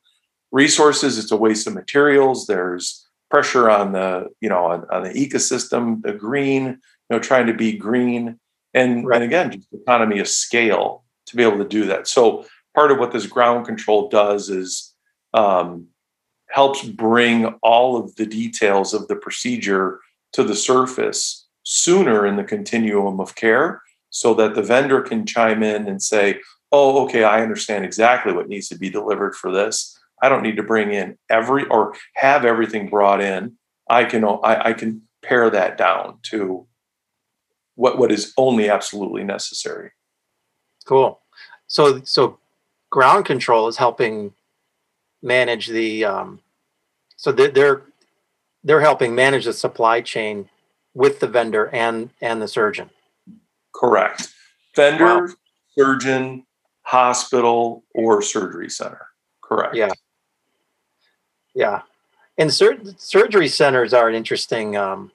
resources. 0.52 1.18
It's 1.18 1.32
a 1.32 1.38
waste 1.38 1.68
of 1.68 1.74
materials. 1.74 2.48
There's 2.48 3.08
pressure 3.30 3.70
on 3.70 3.92
the 3.92 4.28
you 4.42 4.50
know 4.50 4.66
on, 4.66 4.86
on 4.92 5.04
the 5.04 5.10
ecosystem 5.10 6.02
the 6.02 6.14
green 6.14 6.66
you 6.66 6.78
know 7.10 7.20
trying 7.20 7.48
to 7.48 7.54
be 7.54 7.78
green 7.78 8.40
and 8.74 9.06
right. 9.06 9.22
and 9.22 9.26
again 9.26 9.52
just 9.52 9.68
economy 9.74 10.20
of 10.20 10.28
scale 10.28 11.04
to 11.26 11.36
be 11.36 11.44
able 11.44 11.58
to 11.58 11.68
do 11.68 11.86
that 11.86 12.08
so 12.08 12.46
part 12.74 12.92
of 12.92 13.00
what 13.00 13.12
this 13.12 13.28
ground 13.28 13.66
control 13.66 14.08
does 14.08 14.50
is 14.50 14.94
um, 15.34 15.88
helps 16.50 16.84
bring 16.84 17.46
all 17.62 17.98
of 17.98 18.16
the 18.16 18.26
details 18.26 18.94
of 18.94 19.08
the 19.08 19.16
procedure 19.16 20.00
to 20.34 20.44
the 20.44 20.56
surface 20.56 21.46
sooner 21.64 22.26
in 22.26 22.36
the 22.36 22.44
continuum 22.44 23.20
of 23.20 23.36
care 23.36 23.82
so 24.10 24.34
that 24.34 24.56
the 24.56 24.64
vendor 24.64 25.02
can 25.02 25.26
chime 25.26 25.62
in 25.62 25.88
and 25.88 26.02
say 26.02 26.40
oh 26.72 27.04
okay 27.04 27.24
i 27.24 27.42
understand 27.42 27.84
exactly 27.84 28.32
what 28.32 28.48
needs 28.48 28.70
to 28.70 28.78
be 28.78 28.90
delivered 28.90 29.36
for 29.36 29.52
this 29.52 29.98
I 30.22 30.30
don't 30.30 30.44
need 30.44 30.58
to 30.58 30.64
bring 30.64 30.92
in 30.92 31.18
every 31.30 31.66
or 31.68 31.94
have 32.16 32.46
everything 32.46 32.90
brought 32.90 33.22
in. 33.22 33.58
I 33.90 34.04
can 34.04 34.24
I, 34.24 34.70
I 34.70 34.74
can 34.74 35.04
pare 35.22 35.50
that 35.50 35.78
down 35.78 36.20
to 36.24 36.66
what 37.76 37.98
what 37.98 38.12
is 38.12 38.34
only 38.38 38.70
absolutely 38.70 39.24
necessary. 39.24 39.92
Cool. 40.86 41.20
So 41.68 42.02
so 42.04 42.40
ground 42.90 43.26
control 43.26 43.68
is 43.68 43.78
helping 43.78 44.34
manage 45.22 45.68
the 45.68 46.06
um, 46.06 46.40
so 47.16 47.32
they're 47.32 47.84
they're 48.64 48.82
helping 48.82 49.16
manage 49.16 49.46
the 49.46 49.54
supply 49.54 50.02
chain 50.02 50.50
with 50.94 51.20
the 51.20 51.28
vendor 51.28 51.70
and 51.74 52.10
and 52.22 52.42
the 52.42 52.48
surgeon. 52.48 52.90
Correct. 53.74 54.34
Vendor, 54.76 55.28
wow. 55.28 55.28
surgeon, 55.78 56.46
hospital, 56.84 57.84
or 57.94 58.22
surgery 58.22 58.70
center. 58.70 59.08
Correct. 59.42 59.76
Yeah. 59.76 59.92
Yeah, 61.58 61.82
and 62.38 62.54
sur- 62.54 62.80
surgery 62.98 63.48
centers 63.48 63.92
are 63.92 64.08
an 64.08 64.14
interesting 64.14 64.78
um, 64.78 65.12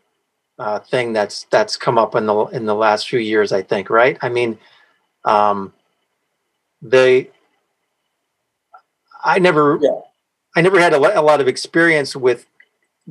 uh, 0.59 0.81
thing 0.81 1.13
that's 1.13 1.45
that's 1.51 1.77
come 1.77 1.99
up 1.99 2.17
in 2.17 2.27
the 2.27 2.47
in 2.47 2.67
the 2.67 2.75
last 2.75 3.09
few 3.09 3.21
years. 3.21 3.53
I 3.53 3.63
think, 3.63 3.91
right? 3.91 4.19
I 4.23 4.29
mean, 4.29 4.59
um, 5.25 5.73
they. 6.81 7.31
I 9.23 9.39
never, 9.39 9.79
yeah. 9.81 10.01
I 10.57 10.61
never 10.61 10.81
had 10.81 10.93
a, 10.93 11.21
a 11.21 11.23
lot 11.23 11.41
of 11.41 11.49
experience 11.49 12.15
with 12.15 12.47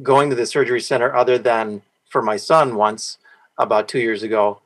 going 0.01 0.29
to 0.29 0.35
the 0.35 0.45
surgery 0.45 0.81
center 0.81 1.13
other 1.15 1.37
than 1.37 1.81
for 2.09 2.21
my 2.21 2.37
son 2.37 2.75
once 2.75 3.17
about 3.57 3.87
two 3.87 3.99
years 3.99 4.23
ago. 4.23 4.61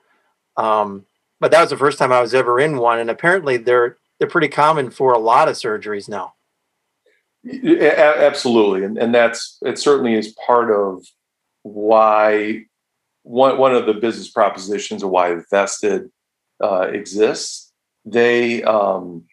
Um, 0.58 1.06
but 1.40 1.52
that 1.52 1.62
was 1.62 1.70
the 1.70 1.78
first 1.78 2.00
time 2.00 2.12
I 2.12 2.22
was 2.22 2.34
ever 2.34 2.60
in 2.60 2.78
one, 2.78 3.00
and 3.00 3.10
apparently 3.10 3.58
they're 3.58 3.98
they're 4.18 4.28
pretty 4.28 4.48
common 4.48 4.90
for 4.90 5.12
a 5.12 5.20
lot 5.20 5.50
of 5.50 5.56
surgeries 5.56 6.08
now. 6.08 6.34
Absolutely, 7.46 8.84
and 8.84 8.98
and 8.98 9.14
that's 9.14 9.58
it. 9.62 9.78
Certainly 9.78 10.16
is 10.16 10.34
part 10.46 10.72
of 10.72 11.06
why 11.64 12.64
one 13.24 13.58
one 13.58 13.76
of 13.76 13.86
the 13.86 13.94
business 13.94 14.30
propositions 14.30 15.04
of 15.04 15.10
why 15.10 15.38
Vested 15.52 16.10
uh, 16.64 16.88
exists. 16.92 17.72
They 18.06 18.64
um, 18.64 19.26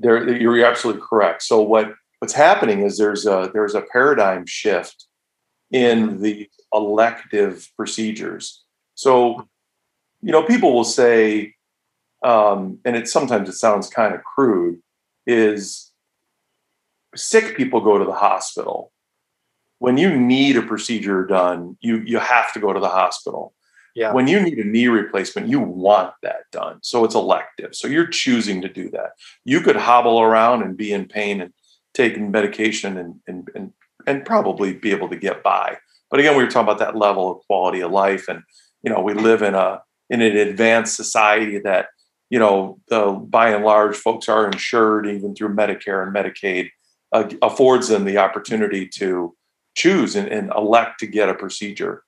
they're 0.00 0.36
you're 0.36 0.64
absolutely 0.64 1.02
correct. 1.02 1.42
So 1.42 1.60
what 1.60 1.94
what's 2.18 2.34
happening 2.34 2.82
is 2.82 2.98
there's 2.98 3.26
a 3.26 3.50
there's 3.52 3.74
a 3.74 3.82
paradigm 3.82 4.46
shift 4.46 5.06
in 5.70 6.20
the 6.20 6.48
elective 6.72 7.68
procedures. 7.76 8.62
So 8.94 9.46
you 10.22 10.32
know 10.32 10.42
people 10.42 10.74
will 10.74 10.84
say, 10.84 11.54
um, 12.24 12.78
and 12.84 12.96
it 12.96 13.08
sometimes 13.08 13.48
it 13.48 13.54
sounds 13.54 13.88
kind 13.88 14.14
of 14.14 14.24
crude, 14.24 14.80
is 15.26 15.92
sick 17.14 17.56
people 17.56 17.80
go 17.80 17.98
to 17.98 18.04
the 18.04 18.12
hospital. 18.12 18.92
When 19.78 19.96
you 19.96 20.18
need 20.18 20.56
a 20.56 20.62
procedure 20.62 21.26
done, 21.26 21.76
you 21.80 22.02
you 22.06 22.18
have 22.18 22.52
to 22.54 22.60
go 22.60 22.72
to 22.72 22.80
the 22.80 22.88
hospital. 22.88 23.54
Yeah. 23.94 24.12
When 24.12 24.28
you 24.28 24.40
need 24.40 24.58
a 24.58 24.64
knee 24.64 24.88
replacement, 24.88 25.48
you 25.48 25.60
want 25.60 26.12
that 26.22 26.42
done. 26.52 26.78
So 26.82 27.04
it's 27.04 27.14
elective. 27.14 27.74
So 27.74 27.88
you're 27.88 28.06
choosing 28.06 28.62
to 28.62 28.68
do 28.68 28.90
that. 28.90 29.10
You 29.44 29.60
could 29.60 29.76
hobble 29.76 30.20
around 30.20 30.62
and 30.62 30.76
be 30.76 30.92
in 30.92 31.06
pain 31.06 31.40
and 31.40 31.52
taking 31.94 32.30
medication 32.30 32.96
and 32.96 33.20
and 33.26 33.48
and, 33.54 33.72
and 34.06 34.24
probably 34.24 34.74
be 34.74 34.92
able 34.92 35.08
to 35.08 35.16
get 35.16 35.42
by. 35.42 35.78
But 36.10 36.20
again, 36.20 36.36
we 36.36 36.44
were 36.44 36.50
talking 36.50 36.68
about 36.68 36.78
that 36.78 36.96
level 36.96 37.30
of 37.30 37.46
quality 37.46 37.80
of 37.80 37.90
life. 37.90 38.28
And 38.28 38.42
you 38.82 38.90
know, 38.90 39.00
we 39.00 39.14
live 39.14 39.42
in 39.42 39.54
a 39.54 39.82
in 40.08 40.22
an 40.22 40.36
advanced 40.36 40.96
society 40.96 41.58
that, 41.58 41.86
you 42.30 42.38
know, 42.38 42.80
by 43.28 43.50
and 43.50 43.64
large 43.64 43.96
folks 43.96 44.28
are 44.28 44.46
insured 44.46 45.06
even 45.06 45.34
through 45.34 45.54
Medicare 45.54 46.02
and 46.02 46.14
Medicaid 46.14 46.70
uh, 47.12 47.28
affords 47.42 47.88
them 47.88 48.04
the 48.04 48.18
opportunity 48.18 48.86
to 48.86 49.34
choose 49.74 50.16
and, 50.16 50.28
and, 50.28 50.52
elect 50.56 50.98
to 51.00 51.06
get 51.06 51.28
a 51.28 51.34
procedure. 51.34 52.02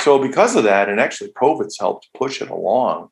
So 0.00 0.18
because 0.18 0.56
of 0.56 0.64
that, 0.64 0.88
and 0.88 1.00
actually 1.00 1.32
COVID's 1.32 1.78
helped 1.78 2.08
push 2.14 2.40
it 2.40 2.50
along, 2.50 3.08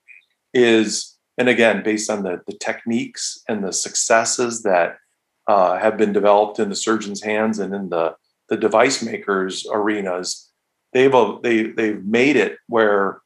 is 0.54 1.16
and 1.38 1.48
again 1.48 1.82
based 1.82 2.10
on 2.10 2.22
the, 2.22 2.40
the 2.46 2.56
techniques 2.58 3.42
and 3.48 3.62
the 3.62 3.72
successes 3.72 4.62
that 4.62 4.98
uh, 5.46 5.78
have 5.78 5.96
been 5.96 6.12
developed 6.12 6.58
in 6.58 6.68
the 6.68 6.74
surgeon's 6.74 7.22
hands 7.22 7.58
and 7.58 7.74
in 7.74 7.88
the 7.90 8.14
the 8.48 8.56
device 8.56 9.02
makers 9.02 9.66
arenas, 9.72 10.50
they've 10.92 11.12
they 11.42 11.64
they've 11.64 12.04
made 12.04 12.36
it 12.36 12.58
where 12.68 13.20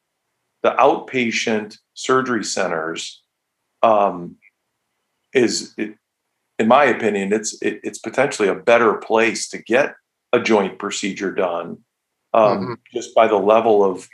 the 0.63 0.71
outpatient 0.71 1.79
surgery 1.95 2.45
centers 2.45 3.23
um, 3.83 4.37
is, 5.33 5.75
it, 5.79 5.95
in 6.59 6.69
my 6.69 6.85
opinion, 6.85 7.33
it's 7.33 7.61
it, 7.63 7.81
it's 7.83 7.99
potentially 7.99 8.49
a 8.49 8.55
better 8.55 8.95
place 8.95 9.49
to 9.51 9.59
get 9.59 9.95
a 10.33 10.41
joint 10.41 10.79
procedure 10.79 11.33
done, 11.33 11.79
um, 12.33 12.59
mm-hmm. 12.59 12.73
just 12.93 13.15
by 13.15 13.27
the 13.27 13.37
level 13.37 13.85
of 13.85 14.09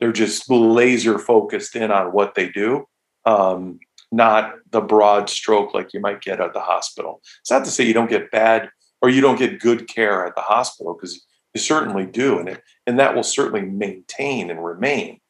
they're 0.00 0.12
just 0.12 0.50
laser 0.50 1.18
focused 1.18 1.76
in 1.76 1.90
on 1.90 2.12
what 2.12 2.34
they 2.34 2.48
do, 2.48 2.86
um, 3.24 3.78
not 4.12 4.54
the 4.70 4.80
broad 4.80 5.30
stroke 5.30 5.74
like 5.74 5.92
you 5.92 6.00
might 6.00 6.20
get 6.20 6.40
at 6.40 6.52
the 6.52 6.60
hospital. 6.60 7.20
It's 7.40 7.50
not 7.50 7.64
to 7.64 7.70
say 7.70 7.84
you 7.84 7.94
don't 7.94 8.10
get 8.10 8.30
bad 8.30 8.70
or 9.00 9.08
you 9.08 9.20
don't 9.20 9.38
get 9.38 9.60
good 9.60 9.88
care 9.88 10.26
at 10.26 10.34
the 10.34 10.40
hospital 10.40 10.94
because 10.94 11.24
you 11.54 11.60
certainly 11.60 12.04
do, 12.04 12.38
and 12.38 12.48
it 12.48 12.62
and 12.86 12.98
that 12.98 13.14
will 13.14 13.22
certainly 13.22 13.62
maintain 13.62 14.50
and 14.50 14.64
remain. 14.64 15.20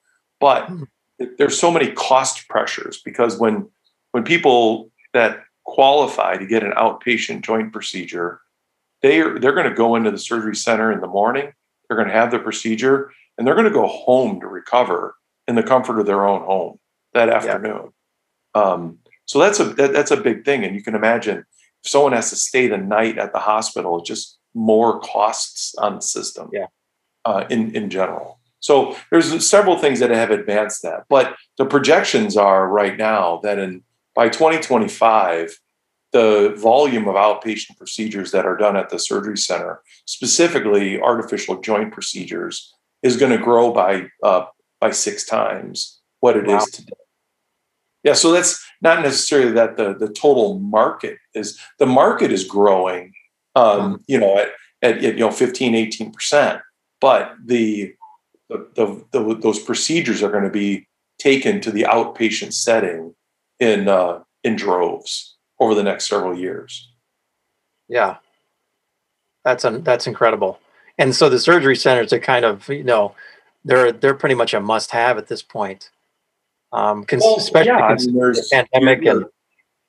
But 0.40 0.66
mm-hmm. 0.66 1.24
there's 1.38 1.58
so 1.58 1.70
many 1.70 1.92
cost 1.92 2.48
pressures 2.48 3.00
because 3.04 3.38
when 3.38 3.68
when 4.12 4.24
people 4.24 4.90
that 5.12 5.44
qualify 5.64 6.36
to 6.36 6.46
get 6.46 6.62
an 6.62 6.72
outpatient 6.72 7.42
joint 7.42 7.72
procedure, 7.72 8.40
they 9.02 9.20
are, 9.20 9.38
they're 9.38 9.54
going 9.54 9.68
to 9.68 9.74
go 9.74 9.96
into 9.96 10.10
the 10.10 10.18
surgery 10.18 10.56
center 10.56 10.92
in 10.92 11.00
the 11.00 11.06
morning. 11.06 11.52
They're 11.88 11.96
going 11.96 12.08
to 12.08 12.14
have 12.14 12.30
the 12.30 12.38
procedure, 12.38 13.10
and 13.36 13.46
they're 13.46 13.54
going 13.54 13.66
to 13.66 13.70
go 13.70 13.86
home 13.86 14.40
to 14.40 14.46
recover 14.46 15.16
in 15.46 15.54
the 15.54 15.62
comfort 15.62 15.98
of 15.98 16.06
their 16.06 16.26
own 16.26 16.42
home 16.42 16.78
that 17.12 17.28
afternoon. 17.28 17.92
Yeah. 18.54 18.62
Um, 18.62 18.98
so 19.26 19.38
that's 19.38 19.60
a 19.60 19.64
that, 19.64 19.92
that's 19.92 20.10
a 20.10 20.16
big 20.16 20.44
thing, 20.44 20.64
and 20.64 20.74
you 20.74 20.82
can 20.82 20.94
imagine 20.94 21.38
if 21.38 21.90
someone 21.90 22.12
has 22.12 22.30
to 22.30 22.36
stay 22.36 22.66
the 22.66 22.78
night 22.78 23.18
at 23.18 23.32
the 23.32 23.38
hospital, 23.38 23.98
it's 23.98 24.08
just 24.08 24.38
more 24.54 25.00
costs 25.00 25.74
on 25.76 25.96
the 25.96 26.02
system. 26.02 26.50
Yeah. 26.52 26.66
Uh, 27.24 27.46
in 27.48 27.74
in 27.74 27.88
general. 27.88 28.38
So 28.60 28.96
there's 29.10 29.46
several 29.46 29.78
things 29.78 29.98
that 30.00 30.10
have 30.10 30.30
advanced 30.30 30.82
that, 30.82 31.04
but 31.08 31.36
the 31.58 31.66
projections 31.66 32.36
are 32.36 32.68
right 32.68 32.96
now 32.96 33.40
that 33.42 33.58
in 33.58 33.82
by 34.14 34.28
2025, 34.28 35.58
the 36.14 36.54
volume 36.56 37.08
of 37.08 37.16
outpatient 37.16 37.76
procedures 37.76 38.30
that 38.30 38.46
are 38.46 38.56
done 38.56 38.76
at 38.76 38.88
the 38.88 39.00
surgery 39.00 39.36
center, 39.36 39.82
specifically 40.06 41.00
artificial 41.00 41.60
joint 41.60 41.92
procedures, 41.92 42.72
is 43.02 43.16
going 43.16 43.32
to 43.32 43.44
grow 43.44 43.72
by 43.72 44.06
uh, 44.22 44.44
by 44.80 44.92
six 44.92 45.26
times 45.26 46.00
what 46.20 46.36
it 46.36 46.46
wow. 46.46 46.58
is 46.58 46.66
today. 46.66 46.92
Yeah, 48.04 48.12
so 48.12 48.30
that's 48.30 48.64
not 48.80 49.02
necessarily 49.02 49.50
that 49.52 49.76
the 49.76 49.92
the 49.94 50.08
total 50.08 50.60
market 50.60 51.18
is 51.34 51.58
the 51.80 51.86
market 51.86 52.30
is 52.30 52.44
growing, 52.44 53.12
um, 53.56 53.64
mm-hmm. 53.80 53.94
you 54.06 54.20
know, 54.20 54.38
at, 54.38 54.52
at, 54.82 55.02
you 55.02 55.16
know 55.16 55.32
15, 55.32 55.74
18 55.74 56.12
percent, 56.12 56.60
but 57.00 57.34
the 57.44 57.92
the, 58.48 58.68
the, 58.76 59.04
the 59.10 59.34
those 59.34 59.58
procedures 59.58 60.22
are 60.22 60.30
going 60.30 60.44
to 60.44 60.50
be 60.50 60.86
taken 61.18 61.60
to 61.60 61.72
the 61.72 61.82
outpatient 61.82 62.52
setting 62.52 63.16
in 63.58 63.88
uh, 63.88 64.20
in 64.44 64.54
droves 64.54 65.33
over 65.60 65.74
the 65.74 65.82
next 65.82 66.08
several 66.08 66.36
years. 66.36 66.90
Yeah, 67.88 68.16
that's 69.44 69.64
un- 69.64 69.82
that's 69.82 70.06
incredible. 70.06 70.60
And 70.98 71.14
so 71.14 71.28
the 71.28 71.38
surgery 71.38 71.76
centers 71.76 72.12
are 72.12 72.18
kind 72.18 72.44
of 72.44 72.68
you 72.68 72.84
know 72.84 73.14
they're 73.64 73.92
they're 73.92 74.14
pretty 74.14 74.34
much 74.34 74.54
a 74.54 74.60
must 74.60 74.90
have 74.90 75.18
at 75.18 75.28
this 75.28 75.42
point. 75.42 75.90
Um, 76.72 77.04
cons- 77.04 77.22
well, 77.24 77.36
especially 77.36 77.72
yeah, 77.72 77.78
I 77.78 77.94
mean, 77.94 78.16
there's, 78.16 78.48
the 78.48 78.64
pandemic 78.72 79.04
and 79.06 79.26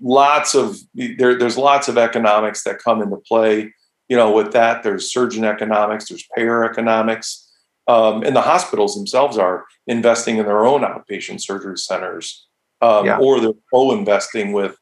lots 0.01 0.55
of 0.55 0.77
there, 0.93 1.37
there's 1.37 1.57
lots 1.57 1.87
of 1.87 1.97
economics 1.97 2.63
that 2.63 2.79
come 2.83 3.01
into 3.01 3.17
play. 3.17 3.73
You 4.07 4.15
know, 4.15 4.31
with 4.31 4.53
that, 4.53 4.83
there's 4.83 5.11
surgeon 5.11 5.43
economics, 5.43 6.09
there's 6.09 6.27
payer 6.35 6.63
economics, 6.63 7.51
um, 7.87 8.21
and 8.23 8.35
the 8.35 8.41
hospitals 8.41 8.95
themselves 8.95 9.37
are 9.37 9.65
investing 9.87 10.37
in 10.37 10.45
their 10.45 10.65
own 10.65 10.81
outpatient 10.81 11.41
surgery 11.41 11.77
centers 11.77 12.45
um, 12.81 13.05
yeah. 13.05 13.17
or 13.17 13.39
they're 13.39 13.51
co-investing 13.73 14.51
with 14.51 14.77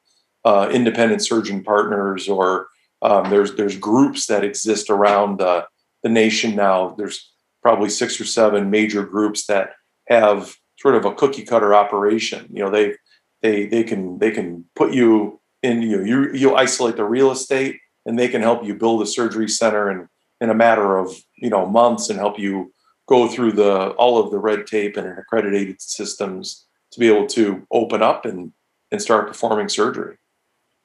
uh, 0.45 0.69
independent 0.71 1.23
surgeon 1.23 1.63
partners, 1.63 2.27
or 2.27 2.67
um, 3.01 3.29
there's 3.29 3.55
there's 3.55 3.77
groups 3.77 4.27
that 4.27 4.43
exist 4.43 4.89
around 4.89 5.39
the, 5.39 5.65
the 6.03 6.09
nation 6.09 6.55
now. 6.55 6.95
There's 6.97 7.31
probably 7.61 7.89
six 7.89 8.19
or 8.19 8.25
seven 8.25 8.69
major 8.69 9.03
groups 9.03 9.45
that 9.47 9.71
have 10.07 10.55
sort 10.79 10.95
of 10.95 11.05
a 11.05 11.13
cookie 11.13 11.43
cutter 11.45 11.73
operation. 11.73 12.47
You 12.51 12.63
know, 12.63 12.69
they 12.69 12.95
they 13.41 13.67
they 13.67 13.83
can 13.83 14.19
they 14.19 14.31
can 14.31 14.65
put 14.75 14.93
you 14.93 15.39
in 15.61 15.81
you 15.81 15.97
know, 15.97 16.03
you 16.03 16.33
you 16.33 16.55
isolate 16.55 16.97
the 16.97 17.05
real 17.05 17.31
estate, 17.31 17.77
and 18.05 18.19
they 18.19 18.27
can 18.27 18.41
help 18.41 18.65
you 18.65 18.75
build 18.75 19.01
a 19.01 19.05
surgery 19.05 19.49
center 19.49 19.89
in 19.89 20.07
in 20.41 20.49
a 20.49 20.55
matter 20.55 20.97
of 20.97 21.15
you 21.37 21.49
know 21.49 21.65
months 21.65 22.09
and 22.09 22.19
help 22.19 22.37
you 22.37 22.73
go 23.07 23.27
through 23.27 23.53
the 23.53 23.89
all 23.91 24.17
of 24.17 24.31
the 24.31 24.39
red 24.39 24.67
tape 24.67 24.97
and 24.97 25.07
accredited 25.17 25.81
systems 25.81 26.65
to 26.91 26.99
be 26.99 27.07
able 27.07 27.27
to 27.27 27.65
open 27.71 28.01
up 28.01 28.25
and 28.25 28.51
and 28.91 29.01
start 29.01 29.27
performing 29.27 29.69
surgery. 29.69 30.17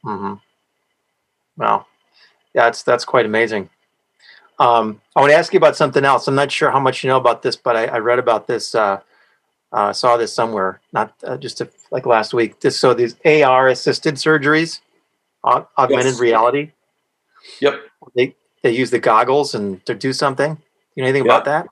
Mm-hmm. 0.04 0.34
Wow, 1.56 1.86
yeah, 2.54 2.64
that's 2.64 2.82
that's 2.82 3.04
quite 3.04 3.26
amazing. 3.26 3.70
Um, 4.58 5.00
I 5.14 5.20
want 5.20 5.30
to 5.30 5.36
ask 5.36 5.52
you 5.52 5.58
about 5.58 5.76
something 5.76 6.04
else. 6.04 6.26
I'm 6.26 6.34
not 6.34 6.50
sure 6.50 6.70
how 6.70 6.80
much 6.80 7.04
you 7.04 7.08
know 7.08 7.16
about 7.16 7.42
this, 7.42 7.56
but 7.56 7.76
I, 7.76 7.86
I 7.86 7.98
read 7.98 8.18
about 8.18 8.46
this. 8.46 8.74
Uh, 8.74 9.00
uh, 9.70 9.92
saw 9.92 10.16
this 10.16 10.32
somewhere, 10.32 10.80
not 10.92 11.12
uh, 11.24 11.36
just 11.36 11.60
like 11.90 12.06
last 12.06 12.32
week. 12.32 12.60
Just 12.60 12.80
so 12.80 12.94
these 12.94 13.16
AR 13.24 13.68
assisted 13.68 14.14
surgeries, 14.14 14.80
augmented 15.44 16.12
yes. 16.12 16.20
reality. 16.20 16.72
Yep. 17.60 17.80
They 18.16 18.34
they 18.62 18.70
use 18.70 18.90
the 18.90 18.98
goggles 18.98 19.54
and 19.54 19.84
to 19.86 19.94
do 19.94 20.12
something. 20.12 20.58
You 20.94 21.02
know 21.02 21.08
anything 21.08 21.26
about 21.26 21.44
that? 21.44 21.68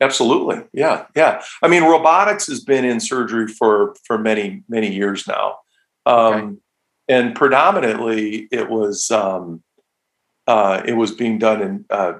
Absolutely. 0.00 0.62
Yeah. 0.72 1.06
Yeah. 1.14 1.42
I 1.62 1.68
mean, 1.68 1.84
robotics 1.84 2.46
has 2.46 2.64
been 2.64 2.84
in 2.84 3.00
surgery 3.00 3.46
for, 3.46 3.94
for 4.06 4.16
many, 4.16 4.62
many 4.68 4.92
years 4.92 5.26
now. 5.28 5.58
Um, 6.06 6.34
okay. 6.34 6.56
And 7.10 7.34
predominantly 7.34 8.48
it 8.52 8.70
was, 8.70 9.10
um, 9.10 9.62
uh, 10.46 10.82
it 10.86 10.94
was 10.94 11.10
being 11.12 11.38
done 11.38 11.60
in 11.60 11.84
uh, 11.90 12.14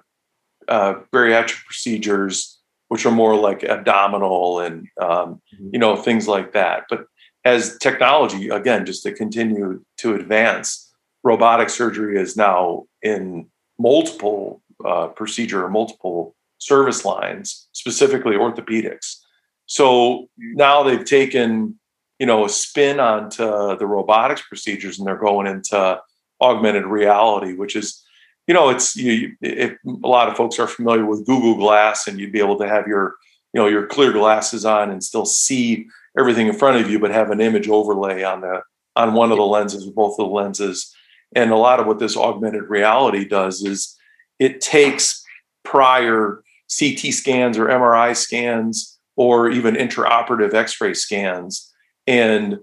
uh, 0.68 0.94
bariatric 1.12 1.64
procedures, 1.64 2.58
which 2.88 3.06
are 3.06 3.12
more 3.12 3.36
like 3.36 3.62
abdominal 3.62 4.60
and, 4.60 4.88
um, 5.00 5.40
mm-hmm. 5.54 5.70
you 5.72 5.78
know, 5.78 5.96
things 5.96 6.26
like 6.26 6.52
that. 6.52 6.84
But 6.90 7.06
as 7.44 7.78
technology, 7.78 8.48
again, 8.48 8.84
just 8.84 9.02
to 9.04 9.12
continue 9.12 9.82
to 9.98 10.14
advance, 10.14 10.92
robotic 11.22 11.70
surgery 11.70 12.20
is 12.20 12.36
now 12.36 12.84
in 13.00 13.48
multiple 13.78 14.60
uh, 14.84 15.08
procedure, 15.08 15.64
or 15.64 15.70
multiple 15.70 16.34
service 16.58 17.04
lines, 17.04 17.68
specifically 17.72 18.36
orthopedics. 18.36 19.16
So 19.66 20.28
now 20.36 20.82
they've 20.82 21.04
taken, 21.04 21.79
you 22.20 22.26
know, 22.26 22.44
a 22.44 22.48
spin 22.50 23.00
onto 23.00 23.76
the 23.78 23.86
robotics 23.86 24.42
procedures 24.42 24.98
and 24.98 25.08
they're 25.08 25.16
going 25.16 25.46
into 25.46 25.98
augmented 26.42 26.84
reality, 26.84 27.54
which 27.54 27.74
is, 27.74 28.04
you 28.46 28.52
know, 28.52 28.68
it's 28.68 28.94
you, 28.94 29.34
if 29.40 29.72
a 29.86 30.06
lot 30.06 30.28
of 30.28 30.36
folks 30.36 30.58
are 30.58 30.66
familiar 30.66 31.06
with 31.06 31.24
Google 31.24 31.54
Glass 31.54 32.06
and 32.06 32.20
you'd 32.20 32.30
be 32.30 32.38
able 32.38 32.58
to 32.58 32.68
have 32.68 32.86
your, 32.86 33.16
you 33.54 33.60
know, 33.60 33.66
your 33.66 33.86
clear 33.86 34.12
glasses 34.12 34.66
on 34.66 34.90
and 34.90 35.02
still 35.02 35.24
see 35.24 35.86
everything 36.18 36.46
in 36.46 36.52
front 36.52 36.78
of 36.78 36.90
you, 36.90 36.98
but 36.98 37.10
have 37.10 37.30
an 37.30 37.40
image 37.40 37.68
overlay 37.68 38.22
on 38.22 38.42
the 38.42 38.60
on 38.96 39.14
one 39.14 39.30
of 39.30 39.38
the 39.38 39.44
lenses, 39.44 39.86
or 39.86 39.92
both 39.92 40.18
of 40.18 40.26
the 40.26 40.34
lenses. 40.34 40.94
And 41.34 41.52
a 41.52 41.56
lot 41.56 41.80
of 41.80 41.86
what 41.86 42.00
this 42.00 42.16
augmented 42.16 42.68
reality 42.68 43.24
does 43.24 43.62
is 43.62 43.96
it 44.38 44.60
takes 44.60 45.24
prior 45.64 46.42
CT 46.78 47.14
scans 47.14 47.56
or 47.56 47.66
MRI 47.66 48.14
scans 48.14 48.98
or 49.16 49.48
even 49.48 49.74
intraoperative 49.74 50.52
X-ray 50.52 50.92
scans. 50.92 51.69
And 52.10 52.58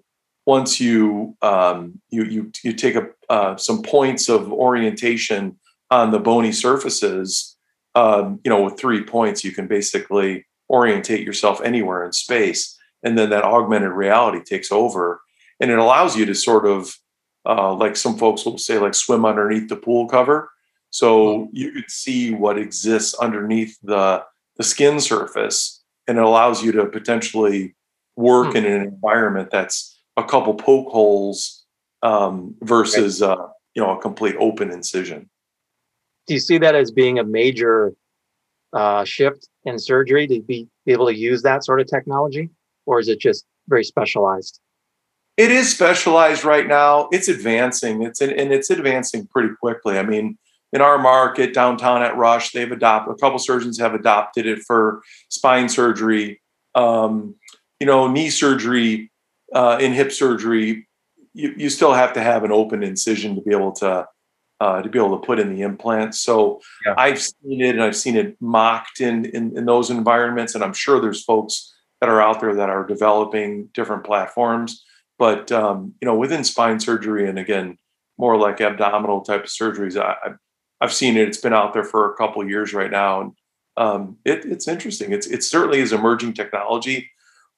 once 0.46 0.82
you 0.82 1.38
um, 1.42 2.02
you 2.10 2.26
you 2.26 2.52
you 2.64 2.74
take 2.74 2.96
a, 2.96 3.08
uh, 3.30 3.56
some 3.56 3.82
points 3.82 4.28
of 4.28 4.52
orientation 4.52 5.58
on 5.90 6.12
the 6.12 6.20
bony 6.20 6.52
surfaces, 6.52 7.56
um, 7.96 8.42
you 8.44 8.50
know, 8.50 8.62
with 8.62 8.78
three 8.78 9.02
points, 9.06 9.46
you 9.46 9.54
can 9.54 9.66
basically 9.66 10.46
orientate 10.70 11.26
yourself 11.26 11.62
anywhere 11.64 12.04
in 12.04 12.12
space, 12.12 12.78
and 13.04 13.18
then 13.18 13.30
that 13.30 13.46
augmented 13.46 13.92
reality 13.92 14.44
takes 14.44 14.70
over, 14.70 15.22
and 15.62 15.72
it 15.72 15.80
allows 15.80 16.18
you 16.18 16.26
to 16.26 16.36
sort 16.36 16.66
of, 16.66 16.94
uh, 17.46 17.74
like 17.74 17.96
some 17.96 18.18
folks 18.18 18.44
will 18.46 18.58
say, 18.58 18.78
like 18.80 18.96
swim 18.96 19.24
underneath 19.24 19.70
the 19.70 19.78
pool 19.78 20.10
cover. 20.10 20.50
So 20.90 21.46
hmm. 21.46 21.46
you 21.54 21.72
could 21.72 21.90
see 21.90 22.34
what 22.34 22.58
exists 22.58 23.14
underneath 23.14 23.78
the, 23.82 24.26
the 24.58 24.64
skin 24.66 25.00
surface, 25.00 25.82
and 26.06 26.18
it 26.18 26.24
allows 26.26 26.62
you 26.62 26.74
to 26.74 26.86
potentially 26.88 27.77
work 28.18 28.52
hmm. 28.52 28.58
in 28.58 28.66
an 28.66 28.82
environment 28.82 29.50
that's 29.52 29.98
a 30.18 30.24
couple 30.24 30.54
poke 30.56 30.90
holes 30.90 31.66
um, 32.04 32.56
versus 32.62 33.22
right. 33.22 33.30
uh, 33.30 33.48
you 33.76 33.82
know 33.82 33.98
a 33.98 34.02
complete 34.02 34.36
open 34.40 34.72
incision. 34.72 35.30
Do 36.28 36.34
you 36.34 36.42
see 36.42 36.58
that 36.58 36.76
as 36.76 36.92
being 36.92 37.20
a 37.20 37.24
major 37.24 37.94
uh, 38.74 39.06
shift 39.06 39.48
in 39.64 39.80
surgery 39.80 40.28
to 40.28 40.42
be, 40.42 40.68
be 40.86 40.92
able 40.92 41.06
to 41.06 41.16
use 41.16 41.42
that 41.44 41.64
sort 41.64 41.80
of 41.80 41.88
technology, 41.88 42.50
or 42.86 43.00
is 43.00 43.08
it 43.08 43.20
just 43.20 43.46
very 43.70 43.86
specialized? 43.86 44.60
It 45.38 45.52
is 45.52 45.72
specialized 45.72 46.44
right 46.44 46.68
now. 46.68 47.08
It's 47.12 47.28
advancing. 47.28 48.02
It's 48.02 48.22
and 48.22 48.52
it's 48.52 48.70
advancing 48.70 49.28
pretty 49.28 49.54
quickly. 49.60 50.00
I 50.00 50.04
mean, 50.04 50.38
in 50.74 50.82
our 50.82 50.98
market 50.98 51.54
downtown 51.54 52.02
at 52.02 52.18
Rush, 52.18 52.52
they've 52.52 52.72
adopted 52.72 53.16
a 53.16 53.18
couple 53.18 53.38
surgeons 53.40 53.80
have 53.80 53.94
adopted 53.94 54.48
it 54.48 54.60
for 54.66 55.02
spine 55.30 55.70
surgery. 55.70 56.42
Um, 56.76 57.36
you 57.80 57.88
know, 57.88 58.08
knee 58.08 58.30
surgery, 58.30 59.12
uh, 59.54 59.78
in 59.80 59.94
hip 59.94 60.12
surgery, 60.12 60.88
you, 61.34 61.54
you 61.56 61.70
still 61.70 61.94
have 61.94 62.14
to 62.14 62.22
have 62.22 62.44
an 62.44 62.52
open 62.52 62.84
incision 62.84 63.36
to 63.36 63.42
be 63.42 63.52
able 63.52 63.72
to 63.74 64.08
uh, 64.60 64.82
to 64.82 64.90
be 64.90 64.98
able 64.98 65.20
to 65.20 65.26
put 65.26 65.40
in 65.40 65.54
the 65.54 65.62
implant. 65.62 66.16
So 66.16 66.62
yeah. 66.86 66.96
I've 66.98 67.22
seen 67.22 67.62
it 67.62 67.76
and 67.76 67.84
I've 67.84 67.96
seen 67.96 68.16
it 68.16 68.36
mocked 68.42 69.02
in, 69.02 69.26
in, 69.26 69.56
in 69.56 69.66
those 69.66 69.92
environments, 69.92 70.56
and 70.56 70.64
I'm 70.64 70.74
sure 70.74 71.00
there's 71.00 71.24
folks 71.24 71.76
that 72.02 72.10
are 72.10 72.22
out 72.22 72.42
there 72.42 72.56
that 72.56 72.70
are 72.70 72.86
developing 72.86 73.70
different 73.74 74.04
platforms. 74.04 74.84
But 75.20 75.52
um, 75.52 75.94
you 76.02 76.08
know, 76.08 76.16
within 76.16 76.44
spine 76.44 76.80
surgery, 76.80 77.30
and 77.30 77.38
again, 77.38 77.78
more 78.18 78.38
like 78.38 78.62
abdominal 78.62 79.22
type 79.22 79.44
of 79.44 79.50
surgeries, 79.50 80.00
I, 80.00 80.32
I've 80.82 80.94
seen 80.94 81.18
it. 81.18 81.28
It's 81.28 81.40
been 81.40 81.54
out 81.54 81.74
there 81.74 81.84
for 81.84 82.12
a 82.12 82.16
couple 82.16 82.48
years 82.48 82.74
right 82.74 82.92
now, 82.92 83.22
and 83.22 83.32
um, 83.78 84.18
it, 84.26 84.46
it's 84.46 84.68
interesting. 84.68 85.12
It's 85.12 85.28
it 85.28 85.44
certainly 85.44 85.80
is 85.80 85.94
emerging 85.94 86.34
technology. 86.34 87.10